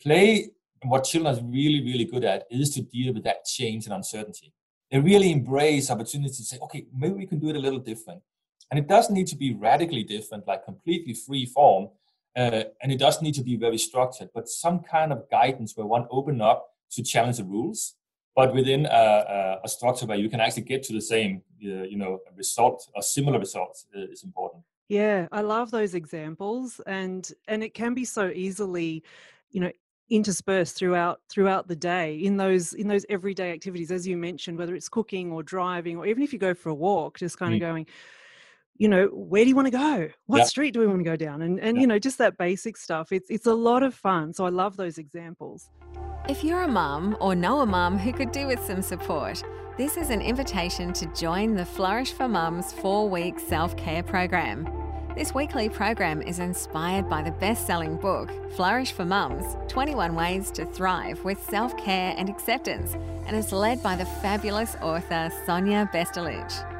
Play, 0.00 0.50
what 0.82 1.04
children 1.04 1.34
are 1.34 1.42
really, 1.42 1.82
really 1.82 2.04
good 2.04 2.24
at 2.24 2.44
is 2.50 2.70
to 2.74 2.82
deal 2.82 3.12
with 3.14 3.24
that 3.24 3.44
change 3.44 3.86
and 3.86 3.94
uncertainty. 3.94 4.52
They 4.90 5.00
really 5.00 5.32
embrace 5.32 5.90
opportunities 5.90 6.36
to 6.36 6.44
say, 6.44 6.58
okay, 6.62 6.86
maybe 6.94 7.14
we 7.14 7.26
can 7.26 7.40
do 7.40 7.48
it 7.48 7.56
a 7.56 7.58
little 7.58 7.80
different. 7.80 8.22
And 8.70 8.78
it 8.78 8.86
doesn't 8.86 9.14
need 9.14 9.26
to 9.28 9.36
be 9.36 9.54
radically 9.54 10.04
different, 10.04 10.46
like 10.46 10.64
completely 10.64 11.14
free 11.14 11.46
form, 11.46 11.88
uh, 12.36 12.64
and 12.82 12.92
it 12.92 12.98
doesn't 12.98 13.22
need 13.22 13.34
to 13.34 13.42
be 13.42 13.56
very 13.56 13.78
structured, 13.78 14.28
but 14.34 14.48
some 14.48 14.80
kind 14.80 15.12
of 15.12 15.28
guidance 15.30 15.76
where 15.76 15.86
one 15.86 16.06
open 16.10 16.40
up 16.40 16.70
to 16.90 17.02
challenge 17.02 17.38
the 17.38 17.44
rules, 17.44 17.94
but 18.34 18.54
within 18.54 18.86
a, 18.86 18.88
a, 18.90 19.60
a 19.64 19.68
structure 19.68 20.06
where 20.06 20.18
you 20.18 20.28
can 20.28 20.40
actually 20.40 20.62
get 20.62 20.82
to 20.84 20.92
the 20.92 21.00
same, 21.00 21.42
uh, 21.64 21.82
you 21.84 21.96
know, 21.96 22.20
result 22.36 22.88
or 22.94 23.02
similar 23.02 23.38
results 23.38 23.86
uh, 23.96 24.00
is 24.00 24.22
important. 24.22 24.62
Yeah, 24.88 25.26
I 25.32 25.40
love 25.40 25.70
those 25.70 25.94
examples, 25.94 26.80
and 26.86 27.28
and 27.48 27.64
it 27.64 27.74
can 27.74 27.94
be 27.94 28.04
so 28.04 28.28
easily, 28.28 29.02
you 29.50 29.60
know, 29.60 29.72
interspersed 30.10 30.76
throughout 30.76 31.20
throughout 31.28 31.66
the 31.66 31.74
day 31.74 32.16
in 32.16 32.36
those 32.36 32.74
in 32.74 32.86
those 32.86 33.04
everyday 33.08 33.50
activities 33.50 33.90
as 33.90 34.06
you 34.06 34.16
mentioned 34.16 34.56
whether 34.56 34.76
it's 34.76 34.88
cooking 34.88 35.32
or 35.32 35.42
driving 35.42 35.96
or 35.96 36.06
even 36.06 36.22
if 36.22 36.32
you 36.32 36.38
go 36.38 36.54
for 36.54 36.68
a 36.68 36.74
walk 36.74 37.18
just 37.18 37.36
kind 37.38 37.52
mm. 37.52 37.56
of 37.56 37.60
going 37.60 37.84
you 38.78 38.88
know 38.88 39.06
where 39.12 39.44
do 39.44 39.48
you 39.48 39.56
want 39.56 39.66
to 39.66 39.70
go 39.70 40.08
what 40.26 40.38
yep. 40.38 40.46
street 40.46 40.72
do 40.72 40.80
we 40.80 40.86
want 40.86 40.98
to 40.98 41.04
go 41.04 41.16
down 41.16 41.42
and 41.42 41.58
and 41.60 41.76
yep. 41.76 41.80
you 41.80 41.86
know 41.86 41.98
just 41.98 42.18
that 42.18 42.36
basic 42.36 42.76
stuff 42.76 43.12
it's 43.12 43.30
it's 43.30 43.46
a 43.46 43.54
lot 43.54 43.82
of 43.82 43.94
fun 43.94 44.32
so 44.32 44.44
i 44.44 44.48
love 44.48 44.76
those 44.76 44.98
examples 44.98 45.70
if 46.28 46.42
you're 46.42 46.62
a 46.62 46.68
mum 46.68 47.16
or 47.20 47.34
know 47.34 47.60
a 47.60 47.66
mum 47.66 47.98
who 47.98 48.12
could 48.12 48.32
do 48.32 48.46
with 48.46 48.60
some 48.64 48.82
support 48.82 49.42
this 49.76 49.96
is 49.96 50.10
an 50.10 50.20
invitation 50.20 50.92
to 50.92 51.06
join 51.14 51.54
the 51.54 51.64
flourish 51.64 52.12
for 52.12 52.28
mums 52.28 52.72
four 52.72 53.08
week 53.08 53.38
self-care 53.38 54.02
program 54.02 54.66
this 55.16 55.32
weekly 55.32 55.70
program 55.70 56.20
is 56.20 56.40
inspired 56.40 57.08
by 57.08 57.22
the 57.22 57.30
best 57.30 57.66
selling 57.66 57.96
book, 57.96 58.30
Flourish 58.54 58.92
for 58.92 59.06
Mums 59.06 59.56
21 59.66 60.14
Ways 60.14 60.50
to 60.50 60.66
Thrive 60.66 61.24
with 61.24 61.42
Self 61.42 61.74
Care 61.78 62.14
and 62.18 62.28
Acceptance, 62.28 62.92
and 63.26 63.34
is 63.34 63.50
led 63.50 63.82
by 63.82 63.96
the 63.96 64.04
fabulous 64.04 64.76
author 64.82 65.32
Sonia 65.46 65.88
Bestelich. 65.90 66.75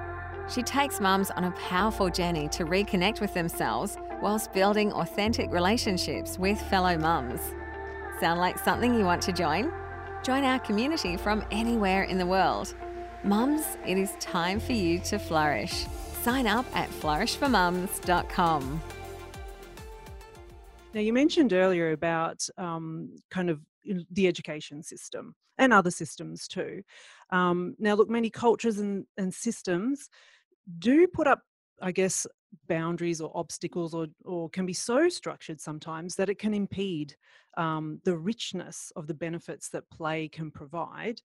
She 0.48 0.62
takes 0.62 1.00
mums 1.00 1.30
on 1.32 1.44
a 1.44 1.50
powerful 1.52 2.08
journey 2.08 2.48
to 2.50 2.64
reconnect 2.64 3.20
with 3.20 3.34
themselves 3.34 3.96
whilst 4.22 4.52
building 4.52 4.92
authentic 4.92 5.50
relationships 5.50 6.38
with 6.38 6.60
fellow 6.60 6.96
mums. 6.96 7.40
Sound 8.20 8.38
like 8.38 8.58
something 8.58 8.94
you 8.94 9.04
want 9.04 9.22
to 9.22 9.32
join? 9.32 9.72
Join 10.22 10.44
our 10.44 10.60
community 10.60 11.16
from 11.16 11.44
anywhere 11.50 12.04
in 12.04 12.16
the 12.16 12.26
world. 12.26 12.74
Mums, 13.24 13.76
it 13.84 13.98
is 13.98 14.12
time 14.20 14.60
for 14.60 14.72
you 14.72 15.00
to 15.00 15.18
flourish. 15.18 15.84
Sign 16.22 16.46
up 16.46 16.64
at 16.76 16.90
flourishformums.com. 16.90 18.82
Now, 20.94 21.00
you 21.00 21.12
mentioned 21.12 21.52
earlier 21.52 21.90
about 21.90 22.48
um, 22.56 23.16
kind 23.30 23.50
of 23.50 23.60
the 24.12 24.28
education 24.28 24.82
system 24.82 25.34
and 25.58 25.72
other 25.72 25.90
systems 25.90 26.46
too. 26.48 26.82
Um, 27.30 27.74
now, 27.78 27.94
look, 27.94 28.08
many 28.08 28.30
cultures 28.30 28.78
and, 28.78 29.06
and 29.16 29.34
systems 29.34 30.08
do 30.78 31.06
put 31.06 31.26
up, 31.26 31.42
I 31.80 31.92
guess, 31.92 32.26
boundaries 32.68 33.20
or 33.20 33.30
obstacles 33.34 33.94
or, 33.94 34.06
or 34.24 34.48
can 34.50 34.66
be 34.66 34.72
so 34.72 35.08
structured 35.08 35.60
sometimes 35.60 36.16
that 36.16 36.28
it 36.28 36.38
can 36.38 36.54
impede 36.54 37.14
um, 37.56 38.00
the 38.04 38.16
richness 38.16 38.92
of 38.96 39.06
the 39.06 39.14
benefits 39.14 39.68
that 39.70 39.88
play 39.90 40.28
can 40.28 40.50
provide 40.50 41.20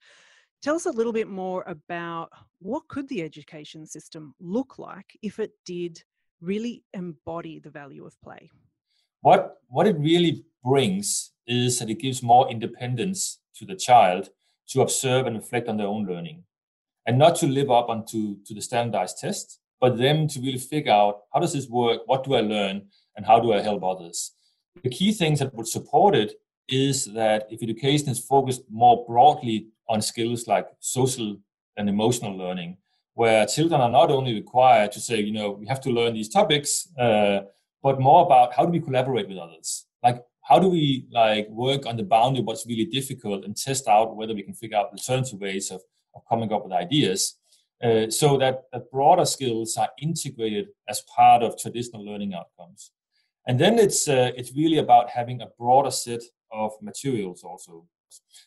Tell 0.61 0.75
us 0.75 0.85
a 0.85 0.91
little 0.91 1.13
bit 1.13 1.27
more 1.27 1.63
about 1.65 2.29
what 2.59 2.87
could 2.87 3.09
the 3.09 3.23
education 3.23 3.87
system 3.87 4.35
look 4.39 4.77
like 4.77 5.17
if 5.23 5.39
it 5.39 5.53
did 5.65 6.03
really 6.39 6.83
embody 6.93 7.57
the 7.57 7.71
value 7.71 8.05
of 8.05 8.19
play? 8.21 8.51
What 9.21 9.57
what 9.69 9.87
it 9.87 9.97
really 9.97 10.45
brings 10.63 11.31
is 11.47 11.79
that 11.79 11.89
it 11.89 11.99
gives 11.99 12.21
more 12.21 12.49
independence 12.49 13.39
to 13.55 13.65
the 13.65 13.75
child 13.75 14.29
to 14.69 14.81
observe 14.81 15.25
and 15.25 15.35
reflect 15.35 15.67
on 15.67 15.77
their 15.77 15.87
own 15.87 16.05
learning 16.05 16.43
and 17.05 17.17
not 17.17 17.35
to 17.37 17.47
live 17.47 17.71
up 17.71 17.89
onto 17.89 18.37
to 18.45 18.53
the 18.53 18.61
standardized 18.61 19.17
test, 19.19 19.59
but 19.79 19.97
them 19.97 20.27
to 20.27 20.39
really 20.39 20.57
figure 20.57 20.91
out 20.91 21.21
how 21.33 21.39
does 21.39 21.53
this 21.53 21.67
work, 21.67 22.01
what 22.05 22.23
do 22.23 22.35
I 22.35 22.41
learn, 22.41 22.83
and 23.15 23.25
how 23.25 23.39
do 23.39 23.53
I 23.53 23.61
help 23.61 23.83
others. 23.83 24.31
The 24.83 24.89
key 24.89 25.11
things 25.11 25.39
that 25.39 25.53
would 25.55 25.67
support 25.67 26.15
it 26.15 26.35
is 26.67 27.05
that 27.05 27.47
if 27.49 27.61
education 27.61 28.09
is 28.09 28.19
focused 28.19 28.63
more 28.69 29.05
broadly 29.05 29.67
on 29.89 30.01
skills 30.01 30.47
like 30.47 30.67
social 30.79 31.37
and 31.77 31.89
emotional 31.89 32.37
learning, 32.37 32.77
where 33.13 33.45
children 33.45 33.81
are 33.81 33.89
not 33.89 34.09
only 34.09 34.33
required 34.33 34.91
to 34.93 34.99
say, 34.99 35.19
you 35.19 35.33
know, 35.33 35.51
we 35.51 35.67
have 35.67 35.81
to 35.81 35.89
learn 35.89 36.13
these 36.13 36.29
topics, 36.29 36.87
uh, 36.97 37.41
but 37.83 37.99
more 37.99 38.25
about 38.25 38.53
how 38.53 38.65
do 38.65 38.71
we 38.71 38.79
collaborate 38.79 39.27
with 39.27 39.37
others? 39.37 39.85
Like, 40.01 40.23
how 40.43 40.59
do 40.59 40.69
we 40.69 41.07
like 41.11 41.47
work 41.49 41.85
on 41.85 41.97
the 41.97 42.03
boundary 42.03 42.39
of 42.39 42.45
what's 42.45 42.65
really 42.65 42.85
difficult 42.85 43.43
and 43.43 43.55
test 43.55 43.87
out 43.87 44.15
whether 44.15 44.33
we 44.33 44.43
can 44.43 44.53
figure 44.53 44.77
out 44.77 44.91
alternative 44.91 45.39
ways 45.39 45.71
of, 45.71 45.81
of 46.13 46.21
coming 46.29 46.51
up 46.53 46.63
with 46.63 46.73
ideas? 46.73 47.37
Uh, 47.83 48.09
so 48.09 48.37
that, 48.37 48.63
that 48.71 48.91
broader 48.91 49.25
skills 49.25 49.75
are 49.75 49.89
integrated 49.99 50.67
as 50.87 51.01
part 51.01 51.41
of 51.41 51.57
traditional 51.57 52.05
learning 52.05 52.33
outcomes. 52.33 52.91
And 53.47 53.59
then 53.59 53.79
it's 53.79 54.07
uh, 54.07 54.31
it's 54.35 54.53
really 54.55 54.77
about 54.77 55.09
having 55.09 55.41
a 55.41 55.47
broader 55.57 55.89
set 55.89 56.21
of 56.51 56.73
materials 56.81 57.43
also. 57.43 57.87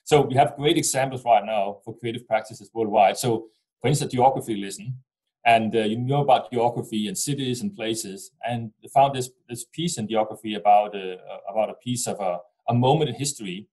So 0.05 0.21
we 0.21 0.35
have 0.35 0.57
great 0.57 0.77
examples 0.77 1.25
right 1.25 1.45
now 1.45 1.79
for 1.85 1.97
creative 1.99 2.27
practices 2.29 2.71
worldwide. 2.73 3.17
So 3.17 3.49
for 3.81 3.89
instance, 3.89 4.13
geography 4.13 4.57
lesson, 4.57 4.99
and 5.45 5.75
uh, 5.75 5.81
you 5.81 5.99
know 5.99 6.23
about 6.23 6.51
geography 6.51 7.09
and 7.09 7.19
cities 7.19 7.61
and 7.61 7.75
places, 7.75 8.31
and 8.49 8.71
found 8.95 9.15
this 9.15 9.31
this 9.49 9.65
piece 9.65 9.99
in 9.99 10.09
geography 10.09 10.55
about 10.55 10.95
a, 10.95 11.19
about 11.51 11.71
a 11.71 11.75
piece 11.75 12.07
of 12.07 12.21
a, 12.21 12.39
a 12.69 12.75
moment 12.75 13.11
in 13.11 13.17
history. 13.17 13.67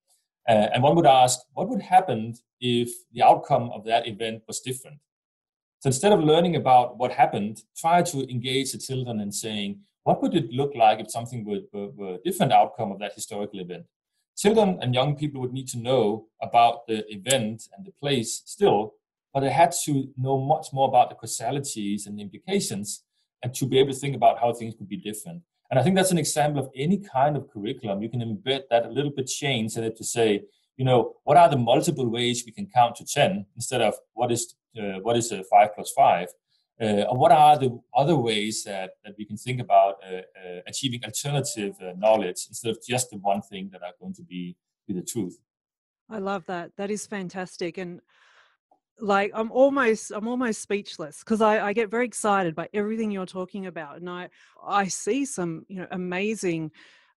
Uh, 0.47 0.67
and 0.73 0.83
one 0.83 0.95
would 0.95 1.05
ask, 1.05 1.39
what 1.53 1.69
would 1.69 1.81
happen 1.81 2.35
if 2.59 2.89
the 3.13 3.21
outcome 3.21 3.69
of 3.73 3.85
that 3.85 4.07
event 4.07 4.43
was 4.47 4.59
different? 4.59 4.97
So 5.79 5.87
instead 5.87 6.11
of 6.11 6.19
learning 6.19 6.55
about 6.55 6.97
what 6.97 7.11
happened, 7.11 7.61
try 7.75 8.01
to 8.03 8.29
engage 8.29 8.71
the 8.71 8.77
children 8.77 9.19
in 9.19 9.31
saying, 9.31 9.79
what 10.03 10.21
would 10.21 10.35
it 10.35 10.51
look 10.51 10.73
like 10.75 10.99
if 10.99 11.11
something 11.11 11.45
were, 11.45 11.61
were, 11.71 11.89
were 11.89 12.15
a 12.15 12.21
different 12.23 12.51
outcome 12.51 12.91
of 12.91 12.99
that 12.99 13.13
historical 13.13 13.59
event? 13.59 13.85
children 14.41 14.79
and 14.81 14.95
young 14.95 15.15
people 15.15 15.39
would 15.41 15.53
need 15.53 15.67
to 15.67 15.77
know 15.77 16.25
about 16.41 16.87
the 16.87 17.03
event 17.13 17.67
and 17.75 17.85
the 17.85 17.91
place 17.91 18.41
still, 18.45 18.93
but 19.33 19.41
they 19.41 19.49
had 19.49 19.71
to 19.85 20.09
know 20.17 20.39
much 20.39 20.67
more 20.73 20.87
about 20.87 21.09
the 21.09 21.15
causalities 21.15 22.07
and 22.07 22.17
the 22.17 22.23
implications 22.23 23.03
and 23.43 23.53
to 23.53 23.65
be 23.65 23.79
able 23.79 23.93
to 23.93 23.99
think 23.99 24.15
about 24.15 24.39
how 24.39 24.51
things 24.53 24.73
could 24.75 24.89
be 24.89 24.97
different. 24.97 25.41
And 25.71 25.79
I 25.79 25.83
think 25.83 25.95
that's 25.95 26.11
an 26.11 26.17
example 26.17 26.61
of 26.61 26.69
any 26.75 26.97
kind 26.97 27.37
of 27.37 27.49
curriculum. 27.49 28.01
You 28.01 28.09
can 28.09 28.19
embed 28.19 28.63
that 28.69 28.85
a 28.85 28.89
little 28.89 29.09
bit 29.09 29.27
change 29.27 29.77
in 29.77 29.85
it 29.85 29.95
to 29.95 30.03
say, 30.03 30.43
you 30.75 30.83
know, 30.83 31.15
what 31.23 31.37
are 31.37 31.47
the 31.47 31.57
multiple 31.57 32.09
ways 32.09 32.43
we 32.45 32.51
can 32.51 32.67
count 32.67 32.97
to 32.97 33.05
10 33.05 33.45
instead 33.55 33.81
of 33.81 33.95
what 34.13 34.33
is, 34.33 34.53
uh, 34.77 34.99
what 35.01 35.15
is 35.15 35.31
a 35.31 35.45
5 35.45 35.69
plus 35.73 35.93
5? 35.95 36.27
Uh, 36.81 37.05
what 37.13 37.31
are 37.31 37.57
the 37.57 37.79
other 37.95 38.17
ways 38.17 38.65
that, 38.65 38.91
that 39.05 39.13
we 39.17 39.23
can 39.25 39.37
think 39.37 39.61
about 39.61 39.95
uh, 40.03 40.17
uh, 40.17 40.59
achieving 40.67 40.99
alternative 41.05 41.75
uh, 41.81 41.93
knowledge 41.97 42.47
instead 42.49 42.71
of 42.71 42.79
just 42.85 43.09
the 43.09 43.17
one 43.17 43.41
thing 43.41 43.69
that 43.71 43.81
are 43.81 43.93
going 43.99 44.13
to 44.13 44.23
be, 44.23 44.57
be 44.87 44.93
the 44.93 45.03
truth? 45.03 45.39
I 46.09 46.17
love 46.17 46.45
that. 46.47 46.71
That 46.75 46.91
is 46.91 47.07
fantastic. 47.07 47.77
And 47.77 48.01
like 49.01 49.31
i'm 49.33 49.51
almost 49.51 50.11
i'm 50.11 50.27
almost 50.27 50.61
speechless 50.61 51.19
because 51.19 51.41
I, 51.41 51.67
I 51.67 51.73
get 51.73 51.89
very 51.89 52.05
excited 52.05 52.55
by 52.55 52.69
everything 52.73 53.11
you're 53.11 53.25
talking 53.25 53.65
about 53.65 53.97
and 53.97 54.09
i 54.09 54.29
i 54.65 54.87
see 54.87 55.25
some 55.25 55.65
you 55.67 55.77
know 55.77 55.87
amazing 55.91 56.71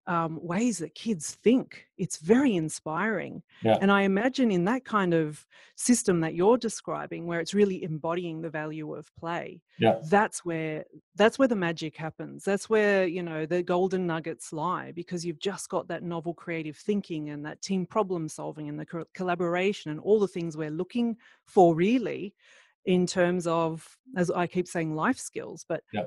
um, 0.06 0.38
ways 0.42 0.78
that 0.78 0.94
kids 0.94 1.34
think. 1.42 1.86
It's 1.96 2.18
very 2.18 2.56
inspiring. 2.56 3.42
Yeah. 3.62 3.78
And 3.80 3.90
I 3.90 4.02
imagine 4.02 4.50
in 4.50 4.64
that 4.64 4.84
kind 4.84 5.14
of 5.14 5.46
system 5.76 6.20
that 6.20 6.34
you're 6.34 6.58
describing, 6.58 7.26
where 7.26 7.40
it's 7.40 7.54
really 7.54 7.82
embodying 7.82 8.42
the 8.42 8.50
value 8.50 8.94
of 8.94 9.14
play, 9.16 9.62
yeah. 9.78 9.98
that's 10.10 10.44
where 10.44 10.84
that's 11.14 11.38
where 11.38 11.48
the 11.48 11.56
magic 11.56 11.96
happens. 11.96 12.44
That's 12.44 12.68
where 12.68 13.06
you 13.06 13.22
know 13.22 13.46
the 13.46 13.62
golden 13.62 14.06
nuggets 14.06 14.52
lie 14.52 14.92
because 14.92 15.24
you've 15.24 15.40
just 15.40 15.68
got 15.68 15.88
that 15.88 16.02
novel 16.02 16.34
creative 16.34 16.76
thinking 16.76 17.30
and 17.30 17.44
that 17.46 17.62
team 17.62 17.86
problem 17.86 18.28
solving 18.28 18.68
and 18.68 18.78
the 18.78 18.86
co- 18.86 19.06
collaboration 19.14 19.90
and 19.90 20.00
all 20.00 20.20
the 20.20 20.28
things 20.28 20.56
we're 20.56 20.70
looking 20.70 21.16
for 21.46 21.74
really 21.74 22.34
in 22.86 23.06
terms 23.06 23.46
of 23.46 23.96
as 24.16 24.30
i 24.30 24.46
keep 24.46 24.68
saying 24.68 24.94
life 24.94 25.18
skills 25.18 25.64
but 25.68 25.82
yeah. 25.92 26.02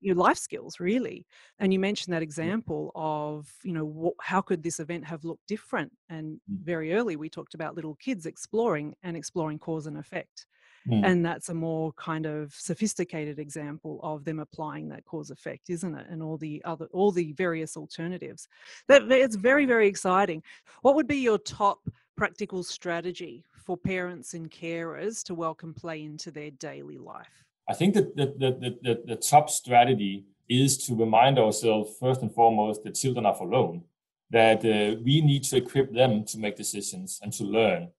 Your 0.00 0.14
life 0.14 0.38
skills 0.38 0.80
really. 0.80 1.26
And 1.58 1.72
you 1.72 1.78
mentioned 1.78 2.14
that 2.14 2.22
example 2.22 2.92
of 2.94 3.50
you 3.62 3.72
know 3.72 4.12
how 4.20 4.40
could 4.40 4.62
this 4.62 4.80
event 4.80 5.04
have 5.04 5.24
looked 5.24 5.46
different? 5.46 5.92
And 6.08 6.36
mm. 6.36 6.64
very 6.64 6.94
early 6.94 7.16
we 7.16 7.28
talked 7.28 7.54
about 7.54 7.74
little 7.74 7.96
kids 7.96 8.26
exploring 8.26 8.94
and 9.02 9.16
exploring 9.16 9.58
cause 9.58 9.86
and 9.86 9.98
effect. 9.98 10.46
Mm. 10.88 11.04
and 11.04 11.26
that's 11.26 11.48
a 11.48 11.54
more 11.54 11.92
kind 11.94 12.24
of 12.24 12.54
sophisticated 12.54 13.38
example 13.38 13.98
of 14.02 14.24
them 14.24 14.38
applying 14.38 14.88
that 14.88 15.04
cause 15.04 15.30
effect 15.30 15.68
isn't 15.68 15.94
it? 15.94 16.06
And 16.08 16.22
all 16.22 16.38
the 16.38 16.62
other 16.64 16.86
all 16.92 17.10
the 17.10 17.32
various 17.32 17.76
alternatives. 17.76 18.48
That 18.86 19.10
it's 19.10 19.36
very 19.36 19.66
very 19.66 19.88
exciting. 19.88 20.42
What 20.82 20.94
would 20.94 21.08
be 21.08 21.18
your 21.18 21.38
top 21.38 21.80
practical 22.16 22.62
strategy 22.62 23.44
for 23.56 23.76
parents 23.76 24.34
and 24.34 24.50
carers 24.50 25.22
to 25.24 25.34
welcome 25.34 25.74
play 25.74 26.04
into 26.04 26.30
their 26.30 26.50
daily 26.52 26.98
life? 26.98 27.47
I 27.68 27.74
think 27.74 27.94
that 27.94 28.16
the, 28.16 28.26
the, 28.26 28.78
the, 28.82 29.02
the, 29.06 29.16
top 29.16 29.50
strategy 29.50 30.24
is 30.48 30.78
to 30.86 30.94
remind 30.94 31.38
ourselves, 31.38 31.96
first 32.00 32.22
and 32.22 32.32
foremost, 32.32 32.82
that 32.84 32.94
children 32.94 33.26
are 33.26 33.34
for 33.34 33.46
alone, 33.46 33.82
that 34.30 34.64
uh, 34.64 34.98
we 35.04 35.20
need 35.20 35.44
to 35.44 35.56
equip 35.56 35.92
them 35.92 36.24
to 36.24 36.38
make 36.38 36.56
decisions 36.56 37.20
and 37.22 37.32
to 37.34 37.44
learn. 37.44 37.90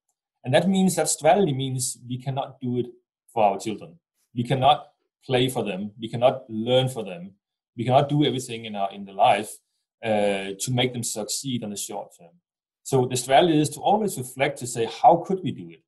And 0.44 0.54
that 0.54 0.68
means 0.68 0.96
that 0.96 1.10
strategy 1.10 1.54
means 1.54 1.98
we 2.08 2.18
cannot 2.18 2.60
do 2.60 2.80
it 2.80 2.88
for 3.32 3.44
our 3.44 3.60
children. 3.60 4.00
We 4.34 4.44
cannot 4.44 4.88
play 5.26 5.50
for 5.50 5.64
them. 5.64 5.92
We 6.00 6.10
cannot 6.10 6.50
learn 6.50 6.90
for 6.90 7.04
them. 7.04 7.32
We 7.78 7.84
cannot 7.84 8.10
do 8.10 8.26
everything 8.26 8.66
in 8.66 8.76
our 8.76 8.92
in 8.92 9.06
the 9.06 9.14
life 9.14 9.52
uh, 10.04 10.56
to 10.60 10.72
make 10.72 10.94
them 10.94 11.04
succeed 11.04 11.64
on 11.64 11.70
the 11.70 11.78
short 11.78 12.10
term. 12.18 12.32
So 12.84 13.06
the 13.06 13.18
strategy 13.18 13.60
is 13.60 13.70
to 13.72 13.82
always 13.82 14.18
reflect 14.18 14.58
to 14.60 14.68
say, 14.68 14.86
how 15.02 15.24
could 15.26 15.42
we 15.44 15.52
do 15.52 15.70
it? 15.70 15.84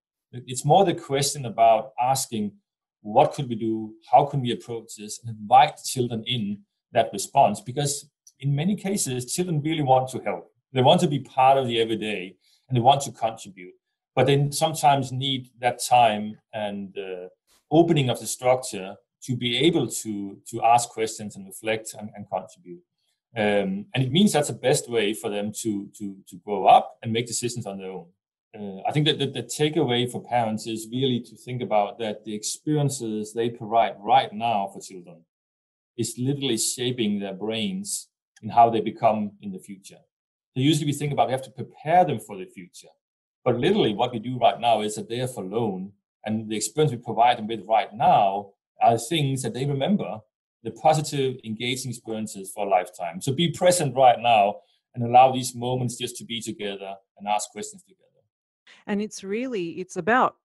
It's 0.48 0.66
more 0.66 0.86
the 0.86 0.94
question 0.94 1.46
about 1.46 1.92
asking, 2.00 2.54
what 3.02 3.34
could 3.34 3.50
we 3.50 3.56
do? 3.56 3.94
How 4.12 4.26
can 4.26 4.42
we 4.42 4.52
approach 4.52 4.96
this? 4.98 5.20
And 5.20 5.36
invite 5.38 5.78
children 5.84 6.24
in 6.26 6.60
that 6.92 7.10
response 7.14 7.62
because 7.62 8.10
in 8.40 8.56
many 8.56 8.76
cases, 8.76 9.34
children 9.34 9.62
really 9.62 9.84
want 9.84 10.10
to 10.10 10.20
help. 10.20 10.52
They 10.74 10.82
want 10.82 11.02
to 11.02 11.08
be 11.08 11.20
part 11.20 11.58
of 11.58 11.68
the 11.68 11.80
everyday 11.80 12.36
and 12.68 12.78
they 12.78 12.82
want 12.82 13.02
to 13.02 13.12
contribute. 13.12 13.74
But 14.16 14.28
they 14.28 14.50
sometimes 14.52 15.12
need 15.12 15.50
that 15.60 15.82
time 15.84 16.38
and 16.54 16.98
uh, 16.98 17.28
opening 17.70 18.10
of 18.10 18.20
the 18.20 18.28
structure 18.28 18.96
to 19.24 19.36
be 19.36 19.58
able 19.58 19.88
to, 19.88 20.38
to 20.50 20.64
ask 20.64 20.90
questions 20.90 21.36
and 21.36 21.46
reflect 21.46 21.94
and, 21.98 22.10
and 22.16 22.28
contribute. 22.30 22.82
Um, 23.36 23.86
and 23.94 24.04
it 24.04 24.12
means 24.12 24.34
that's 24.34 24.50
the 24.50 24.54
best 24.54 24.90
way 24.90 25.14
for 25.14 25.30
them 25.30 25.52
to, 25.62 25.90
to, 25.98 26.18
to 26.28 26.36
grow 26.38 26.66
up 26.66 26.98
and 27.02 27.14
make 27.14 27.28
decisions 27.28 27.66
on 27.66 27.78
their 27.78 27.92
own. 27.92 28.08
Uh, 28.54 28.82
I 28.88 28.92
think 28.92 29.06
that 29.06 29.18
the, 29.18 29.28
the 29.28 29.44
takeaway 29.44 30.12
for 30.12 30.22
parents 30.22 30.68
is 30.68 30.88
really 30.92 31.22
to 31.22 31.36
think 31.38 31.62
about 31.62 32.00
that 32.00 32.26
the 32.26 32.36
experiences 32.36 33.34
they 33.34 33.50
provide 33.50 33.96
right 34.00 34.32
now 34.34 34.70
for 34.74 34.82
children 34.82 35.24
is 35.98 36.16
literally 36.18 36.58
shaping 36.58 37.20
their 37.20 37.34
brains 37.34 38.10
in 38.42 38.50
how 38.50 38.70
they 38.70 38.82
become 38.82 39.32
in 39.42 39.52
the 39.52 39.60
future. 39.60 40.00
So 40.54 40.60
usually 40.60 40.88
we 40.88 40.94
think 40.94 41.14
about 41.14 41.28
we 41.28 41.34
have 41.34 41.44
to 41.44 41.52
prepare 41.52 42.04
them 42.04 42.20
for 42.20 42.38
the 42.38 42.46
future. 42.46 42.90
But 43.46 43.58
literally 43.58 43.94
what 43.94 44.12
we 44.12 44.20
do 44.20 44.38
right 44.38 44.60
now 44.60 44.82
is 44.82 44.96
that 44.96 45.08
they 45.08 45.22
are 45.22 45.28
for 45.28 45.44
loan 45.44 45.94
and 46.26 46.50
the 46.50 46.58
experience 46.58 46.92
we 46.92 46.98
provide 46.98 47.38
them 47.38 47.48
with 47.48 47.62
right 47.68 47.94
now 47.94 48.52
are 48.82 48.98
things 48.98 49.44
that 49.44 49.54
they 49.54 49.66
remember, 49.66 50.20
the 50.64 50.72
positive 50.72 51.38
engaging 51.46 51.92
experiences 51.92 52.52
for 52.54 52.68
a 52.68 52.70
lifetime. 52.70 53.22
So 53.22 53.32
be 53.32 53.52
present 53.52 53.96
right 53.96 54.20
now 54.20 54.58
and 54.94 55.04
allow 55.04 55.32
these 55.32 55.56
moments 55.56 55.98
just 55.98 56.18
to 56.18 56.26
be 56.26 56.42
together 56.42 56.96
and 57.18 57.28
ask 57.28 57.50
questions 57.52 57.84
together. 57.84 58.11
And 58.92 59.02
it's 59.02 59.24
really 59.24 59.80
it's 59.80 59.96
about 59.96 60.36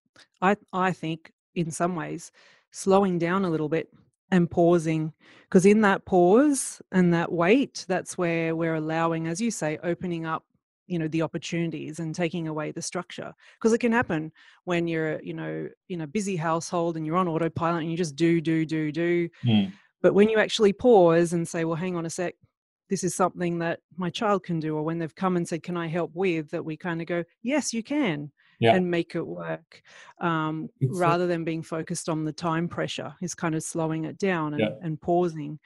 I 0.40 0.56
I 0.72 0.92
think 0.92 1.32
in 1.56 1.70
some 1.70 1.96
ways 1.96 2.30
slowing 2.70 3.18
down 3.18 3.44
a 3.44 3.50
little 3.50 3.68
bit 3.68 3.88
and 4.30 4.50
pausing 4.50 5.12
because 5.48 5.66
in 5.66 5.80
that 5.80 6.04
pause 6.04 6.80
and 6.92 7.12
that 7.14 7.32
wait 7.32 7.84
that's 7.88 8.18
where 8.18 8.54
we're 8.54 8.74
allowing 8.74 9.26
as 9.28 9.40
you 9.40 9.50
say 9.50 9.78
opening 9.82 10.26
up 10.26 10.44
you 10.86 10.98
know 10.98 11.08
the 11.08 11.22
opportunities 11.22 11.98
and 11.98 12.14
taking 12.14 12.48
away 12.48 12.72
the 12.72 12.82
structure 12.82 13.32
because 13.54 13.72
it 13.72 13.78
can 13.78 13.92
happen 13.92 14.32
when 14.64 14.86
you're 14.86 15.20
you 15.22 15.34
know 15.34 15.68
in 15.88 16.00
a 16.02 16.06
busy 16.06 16.36
household 16.36 16.96
and 16.96 17.06
you're 17.06 17.16
on 17.16 17.28
autopilot 17.28 17.82
and 17.82 17.90
you 17.90 17.96
just 17.96 18.16
do 18.16 18.40
do 18.40 18.64
do 18.64 18.92
do 18.92 19.28
mm. 19.44 19.72
but 20.02 20.14
when 20.14 20.28
you 20.28 20.38
actually 20.38 20.72
pause 20.72 21.32
and 21.32 21.46
say 21.46 21.64
well 21.64 21.76
hang 21.76 21.96
on 21.96 22.06
a 22.06 22.10
sec 22.10 22.34
this 22.88 23.02
is 23.02 23.14
something 23.14 23.58
that 23.58 23.80
my 23.96 24.10
child 24.10 24.44
can 24.44 24.60
do 24.60 24.76
or 24.76 24.82
when 24.82 24.98
they've 24.98 25.14
come 25.14 25.36
and 25.36 25.48
said 25.48 25.62
can 25.62 25.76
i 25.76 25.86
help 25.86 26.10
with 26.14 26.50
that 26.50 26.64
we 26.64 26.76
kind 26.76 27.00
of 27.00 27.06
go 27.06 27.24
yes 27.42 27.72
you 27.72 27.82
can 27.82 28.30
yeah. 28.60 28.74
and 28.74 28.90
make 28.90 29.14
it 29.14 29.26
work 29.26 29.82
um, 30.20 30.68
rather 30.82 31.26
than 31.26 31.44
being 31.44 31.62
focused 31.62 32.08
on 32.08 32.24
the 32.24 32.32
time 32.32 32.68
pressure 32.68 33.14
is 33.20 33.34
kind 33.34 33.54
of 33.54 33.62
slowing 33.62 34.04
it 34.04 34.18
down 34.18 34.54
and, 34.54 34.60
yeah. 34.60 34.70
and 34.82 35.00
pausing 35.00 35.58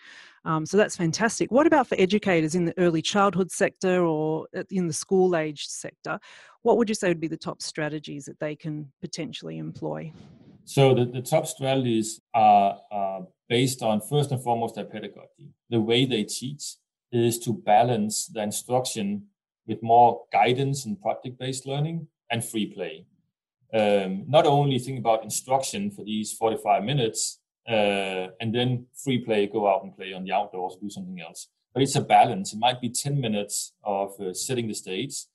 um, 0.44 0.64
so 0.64 0.76
that's 0.76 0.96
fantastic 0.96 1.50
what 1.50 1.66
about 1.66 1.86
for 1.86 1.96
educators 1.98 2.54
in 2.54 2.64
the 2.64 2.78
early 2.78 3.02
childhood 3.02 3.50
sector 3.50 4.04
or 4.04 4.46
in 4.70 4.86
the 4.86 4.92
school 4.92 5.36
age 5.36 5.66
sector 5.66 6.18
what 6.62 6.76
would 6.76 6.88
you 6.88 6.94
say 6.94 7.08
would 7.08 7.20
be 7.20 7.28
the 7.28 7.36
top 7.36 7.62
strategies 7.62 8.24
that 8.24 8.38
they 8.40 8.54
can 8.56 8.90
potentially 9.00 9.58
employ 9.58 10.12
so 10.64 10.94
the, 10.94 11.04
the 11.04 11.22
top 11.22 11.46
strategies 11.46 12.20
are, 12.34 12.78
are 12.92 13.26
based 13.48 13.82
on 13.82 14.00
first 14.00 14.30
and 14.30 14.42
foremost 14.42 14.74
their 14.74 14.84
pedagogy 14.84 15.52
the 15.68 15.80
way 15.80 16.04
they 16.04 16.24
teach 16.24 16.76
is 17.12 17.38
to 17.40 17.52
balance 17.52 18.26
the 18.26 18.40
instruction 18.40 19.24
with 19.66 19.82
more 19.82 20.22
guidance 20.32 20.84
and 20.84 21.00
project-based 21.00 21.66
learning 21.66 22.06
and 22.30 22.44
free 22.44 22.66
play. 22.66 23.06
Um, 23.72 24.24
not 24.28 24.46
only 24.46 24.78
think 24.78 24.98
about 24.98 25.22
instruction 25.22 25.90
for 25.90 26.04
these 26.04 26.32
45 26.32 26.84
minutes 26.84 27.40
uh, 27.68 28.28
and 28.40 28.54
then 28.54 28.86
free 28.96 29.18
play, 29.18 29.46
go 29.46 29.68
out 29.68 29.84
and 29.84 29.96
play 29.96 30.12
on 30.12 30.24
the 30.24 30.32
outdoors, 30.32 30.76
do 30.80 30.90
something 30.90 31.20
else. 31.20 31.48
But 31.72 31.84
it's 31.84 31.94
a 31.94 32.00
balance. 32.00 32.52
It 32.52 32.58
might 32.58 32.80
be 32.80 32.88
10 32.88 33.20
minutes 33.20 33.72
of 33.84 34.20
uh, 34.20 34.34
setting 34.34 34.66
the 34.66 34.74
stage, 34.74 35.26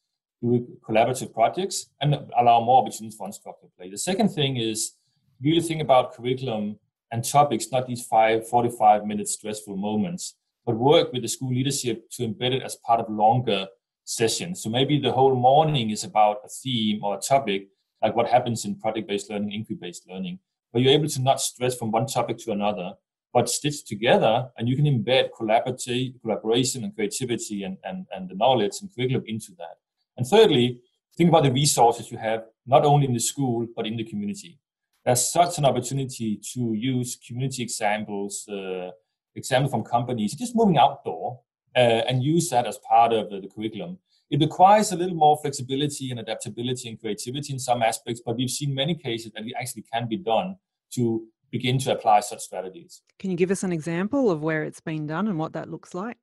do 0.41 0.67
collaborative 0.87 1.33
projects, 1.33 1.89
and 2.01 2.13
allow 2.37 2.59
more 2.59 2.81
opportunities 2.81 3.15
for 3.17 3.27
unstructured 3.27 3.71
play. 3.77 3.89
The 3.89 3.97
second 3.97 4.29
thing 4.29 4.57
is 4.57 4.95
really 5.41 5.61
think 5.61 5.81
about 5.81 6.13
curriculum 6.13 6.77
and 7.11 7.23
topics, 7.23 7.71
not 7.71 7.87
these 7.87 8.05
five, 8.05 8.47
45 8.49 9.05
minute 9.05 9.29
stressful 9.29 9.77
moments, 9.77 10.35
but 10.65 10.75
work 10.75 11.13
with 11.13 11.21
the 11.21 11.27
school 11.29 11.51
leadership 11.51 12.09
to 12.11 12.27
embed 12.27 12.53
it 12.53 12.63
as 12.63 12.75
part 12.85 12.99
of 12.99 13.09
longer 13.09 13.67
session. 14.05 14.55
So 14.55 14.69
maybe 14.69 14.99
the 14.99 15.11
whole 15.11 15.35
morning 15.35 15.89
is 15.89 16.03
about 16.03 16.37
a 16.45 16.47
theme 16.47 17.03
or 17.03 17.15
a 17.15 17.19
topic, 17.19 17.67
like 18.01 18.15
what 18.15 18.29
happens 18.29 18.63
in 18.63 18.79
project-based 18.79 19.29
learning, 19.29 19.51
inquiry-based 19.51 20.07
learning, 20.07 20.39
where 20.71 20.83
you're 20.83 20.93
able 20.93 21.09
to 21.09 21.21
not 21.21 21.41
stress 21.41 21.75
from 21.75 21.91
one 21.91 22.05
topic 22.05 22.37
to 22.39 22.51
another, 22.51 22.93
but 23.33 23.49
stitch 23.49 23.83
together 23.83 24.49
and 24.57 24.69
you 24.69 24.75
can 24.75 24.85
embed 24.85 25.29
collaborative, 25.37 26.21
collaboration 26.21 26.83
and 26.83 26.95
creativity 26.95 27.63
and, 27.63 27.77
and, 27.83 28.05
and 28.15 28.29
the 28.29 28.35
knowledge 28.35 28.73
and 28.79 28.93
curriculum 28.95 29.23
into 29.27 29.51
that. 29.57 29.77
And 30.15 30.25
thirdly, 30.25 30.79
think 31.17 31.29
about 31.29 31.43
the 31.43 31.51
resources 31.51 32.11
you 32.11 32.17
have, 32.17 32.45
not 32.65 32.85
only 32.85 33.07
in 33.07 33.13
the 33.13 33.19
school, 33.19 33.67
but 33.75 33.85
in 33.87 33.97
the 33.97 34.05
community. 34.05 34.59
There's 35.03 35.29
such 35.31 35.57
an 35.57 35.65
opportunity 35.65 36.39
to 36.53 36.73
use 36.73 37.17
community 37.27 37.63
examples, 37.63 38.47
uh, 38.47 38.91
examples 39.35 39.71
from 39.71 39.83
companies, 39.83 40.33
just 40.33 40.55
moving 40.55 40.77
outdoor 40.77 41.41
and 41.75 42.23
use 42.23 42.49
that 42.49 42.65
as 42.65 42.77
part 42.79 43.13
of 43.13 43.29
the, 43.29 43.41
the, 43.41 43.47
curriculum. 43.47 43.97
It 44.29 44.39
requires 44.39 44.91
a 44.91 44.95
little 44.95 45.15
more 45.15 45.37
flexibility 45.41 46.09
and 46.09 46.19
adaptability 46.19 46.89
and 46.89 46.99
creativity 46.99 47.53
in 47.53 47.59
some 47.59 47.83
aspects, 47.83 48.21
but 48.25 48.37
we've 48.37 48.49
seen 48.49 48.73
many 48.73 48.95
cases 48.95 49.31
that 49.33 49.45
it 49.45 49.53
actually 49.59 49.83
can 49.93 50.07
be 50.07 50.17
done 50.17 50.55
to 50.93 51.27
begin 51.51 51.77
to 51.79 51.91
apply 51.91 52.21
such 52.21 52.39
strategies. 52.39 53.01
Can 53.19 53.29
you 53.31 53.37
give 53.37 53.51
us 53.51 53.63
an 53.63 53.71
example 53.71 54.31
of 54.31 54.41
where 54.41 54.63
it's 54.63 54.81
been 54.81 55.05
done 55.05 55.27
and 55.27 55.37
what 55.37 55.53
that 55.53 55.69
looks 55.69 55.93
like? 55.93 56.17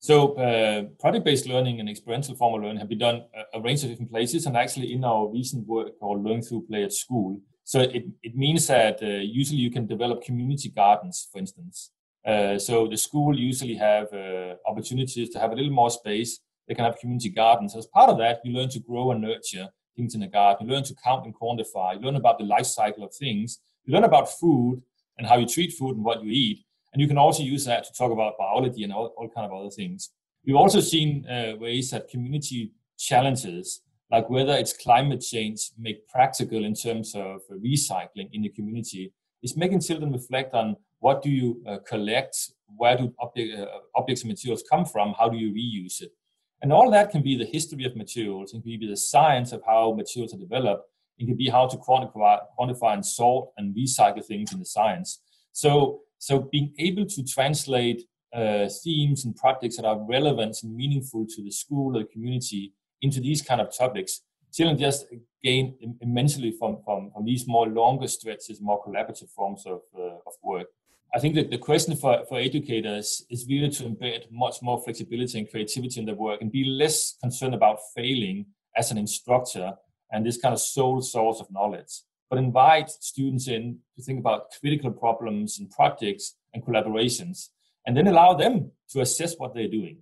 So, 0.00 0.34
uh, 0.34 0.84
project-based 1.00 1.48
learning 1.48 1.80
and 1.80 1.88
experiential 1.88 2.36
formal 2.36 2.60
learning 2.60 2.78
have 2.78 2.88
been 2.88 2.98
done 2.98 3.24
a, 3.34 3.58
a, 3.58 3.60
range 3.60 3.82
of 3.82 3.90
different 3.90 4.12
places, 4.12 4.46
and 4.46 4.56
actually 4.56 4.92
in 4.92 5.02
our 5.04 5.26
recent 5.26 5.66
work 5.66 5.98
called 5.98 6.24
Learn 6.24 6.40
Through 6.40 6.66
Play 6.68 6.84
at 6.84 6.92
School. 6.92 7.40
So 7.64 7.80
it, 7.80 8.04
it 8.22 8.36
means 8.36 8.68
that 8.68 9.02
uh, 9.02 9.06
usually 9.06 9.58
you 9.58 9.72
can 9.72 9.86
develop 9.86 10.22
community 10.22 10.68
gardens, 10.68 11.28
for 11.32 11.38
instance, 11.38 11.90
uh, 12.28 12.58
so 12.58 12.86
the 12.86 12.96
school 12.96 13.38
usually 13.38 13.74
have 13.74 14.12
uh, 14.12 14.54
opportunities 14.66 15.30
to 15.30 15.38
have 15.38 15.50
a 15.50 15.54
little 15.54 15.72
more 15.72 15.90
space. 15.90 16.40
They 16.66 16.74
can 16.74 16.84
have 16.84 16.98
community 16.98 17.30
gardens. 17.30 17.74
As 17.74 17.86
part 17.86 18.10
of 18.10 18.18
that, 18.18 18.40
you 18.44 18.52
learn 18.52 18.68
to 18.68 18.80
grow 18.80 19.12
and 19.12 19.22
nurture 19.22 19.68
things 19.96 20.14
in 20.14 20.20
the 20.20 20.26
garden. 20.26 20.66
You 20.66 20.74
learn 20.74 20.84
to 20.84 20.94
count 21.02 21.24
and 21.24 21.34
quantify. 21.34 21.94
You 21.94 22.00
learn 22.00 22.16
about 22.16 22.38
the 22.38 22.44
life 22.44 22.66
cycle 22.66 23.02
of 23.02 23.14
things. 23.14 23.60
You 23.84 23.94
learn 23.94 24.04
about 24.04 24.30
food 24.38 24.82
and 25.16 25.26
how 25.26 25.38
you 25.38 25.46
treat 25.46 25.72
food 25.72 25.96
and 25.96 26.04
what 26.04 26.22
you 26.22 26.30
eat. 26.30 26.66
And 26.92 27.00
you 27.00 27.08
can 27.08 27.16
also 27.16 27.42
use 27.42 27.64
that 27.64 27.84
to 27.84 27.92
talk 27.94 28.12
about 28.12 28.36
biology 28.38 28.84
and 28.84 28.92
all, 28.92 29.14
all 29.16 29.30
kind 29.30 29.50
of 29.50 29.58
other 29.58 29.70
things. 29.70 30.10
We've 30.44 30.56
also 30.56 30.80
seen 30.80 31.26
uh, 31.26 31.56
ways 31.58 31.90
that 31.92 32.08
community 32.08 32.72
challenges, 32.98 33.80
like 34.10 34.28
whether 34.28 34.52
it's 34.52 34.74
climate 34.74 35.22
change, 35.22 35.70
make 35.78 36.06
practical 36.08 36.62
in 36.64 36.74
terms 36.74 37.14
of 37.14 37.40
recycling 37.50 38.28
in 38.32 38.42
the 38.42 38.50
community, 38.50 39.12
is 39.42 39.56
making 39.56 39.80
children 39.80 40.12
reflect 40.12 40.52
on 40.52 40.76
what 41.00 41.22
do 41.22 41.30
you 41.30 41.62
uh, 41.66 41.78
collect? 41.86 42.36
Where 42.76 42.96
do 42.96 43.14
uh, 43.20 43.66
objects 43.94 44.22
and 44.22 44.30
materials 44.30 44.64
come 44.70 44.84
from? 44.84 45.14
How 45.18 45.28
do 45.28 45.36
you 45.36 45.52
reuse 45.52 46.02
it? 46.02 46.12
And 46.60 46.72
all 46.72 46.90
that 46.90 47.10
can 47.10 47.22
be 47.22 47.36
the 47.36 47.44
history 47.44 47.84
of 47.84 47.96
materials, 47.96 48.52
and 48.52 48.62
can 48.62 48.78
be 48.78 48.88
the 48.88 48.96
science 48.96 49.52
of 49.52 49.62
how 49.64 49.92
materials 49.92 50.34
are 50.34 50.38
developed. 50.38 50.84
It 51.18 51.26
can 51.26 51.36
be 51.36 51.48
how 51.48 51.66
to 51.66 51.76
quantify, 51.76 52.38
quantify 52.58 52.94
and 52.94 53.06
sort 53.06 53.50
and 53.56 53.74
recycle 53.74 54.24
things 54.24 54.52
in 54.52 54.58
the 54.58 54.64
science. 54.64 55.20
So, 55.52 56.00
so 56.18 56.40
being 56.40 56.74
able 56.78 57.06
to 57.06 57.24
translate 57.24 58.02
uh, 58.34 58.68
themes 58.84 59.24
and 59.24 59.34
projects 59.34 59.76
that 59.76 59.86
are 59.86 60.00
relevant 60.06 60.58
and 60.62 60.76
meaningful 60.76 61.26
to 61.26 61.42
the 61.42 61.50
school 61.50 61.96
or 61.96 62.02
the 62.02 62.08
community 62.08 62.72
into 63.02 63.20
these 63.20 63.42
kind 63.42 63.60
of 63.60 63.76
topics, 63.76 64.22
children 64.52 64.78
just 64.78 65.06
gain 65.42 65.96
immensely 66.00 66.52
from, 66.58 66.78
from, 66.84 67.10
from 67.12 67.24
these 67.24 67.46
more 67.46 67.68
longer 67.68 68.08
stretches, 68.08 68.60
more 68.60 68.82
collaborative 68.84 69.30
forms 69.30 69.64
of, 69.66 69.80
uh, 69.96 70.16
of 70.26 70.32
work. 70.42 70.66
I 71.14 71.18
think 71.18 71.34
that 71.36 71.50
the 71.50 71.58
question 71.58 71.96
for, 71.96 72.24
for 72.28 72.38
educators 72.38 73.24
is 73.30 73.46
really 73.48 73.70
to 73.70 73.84
embed 73.84 74.30
much 74.30 74.56
more 74.60 74.82
flexibility 74.82 75.38
and 75.38 75.50
creativity 75.50 76.00
in 76.00 76.06
their 76.06 76.14
work 76.14 76.42
and 76.42 76.52
be 76.52 76.64
less 76.64 77.16
concerned 77.20 77.54
about 77.54 77.78
failing 77.94 78.46
as 78.76 78.90
an 78.90 78.98
instructor 78.98 79.72
and 80.12 80.24
this 80.24 80.38
kind 80.38 80.52
of 80.52 80.60
sole 80.60 81.00
source 81.00 81.40
of 81.40 81.50
knowledge, 81.50 82.02
but 82.28 82.38
invite 82.38 82.90
students 82.90 83.48
in 83.48 83.78
to 83.96 84.02
think 84.02 84.18
about 84.18 84.50
critical 84.60 84.90
problems 84.90 85.58
and 85.58 85.70
projects 85.70 86.36
and 86.52 86.62
collaborations, 86.62 87.48
and 87.86 87.96
then 87.96 88.06
allow 88.06 88.34
them 88.34 88.70
to 88.90 89.00
assess 89.00 89.34
what 89.36 89.54
they're 89.54 89.68
doing. 89.68 89.98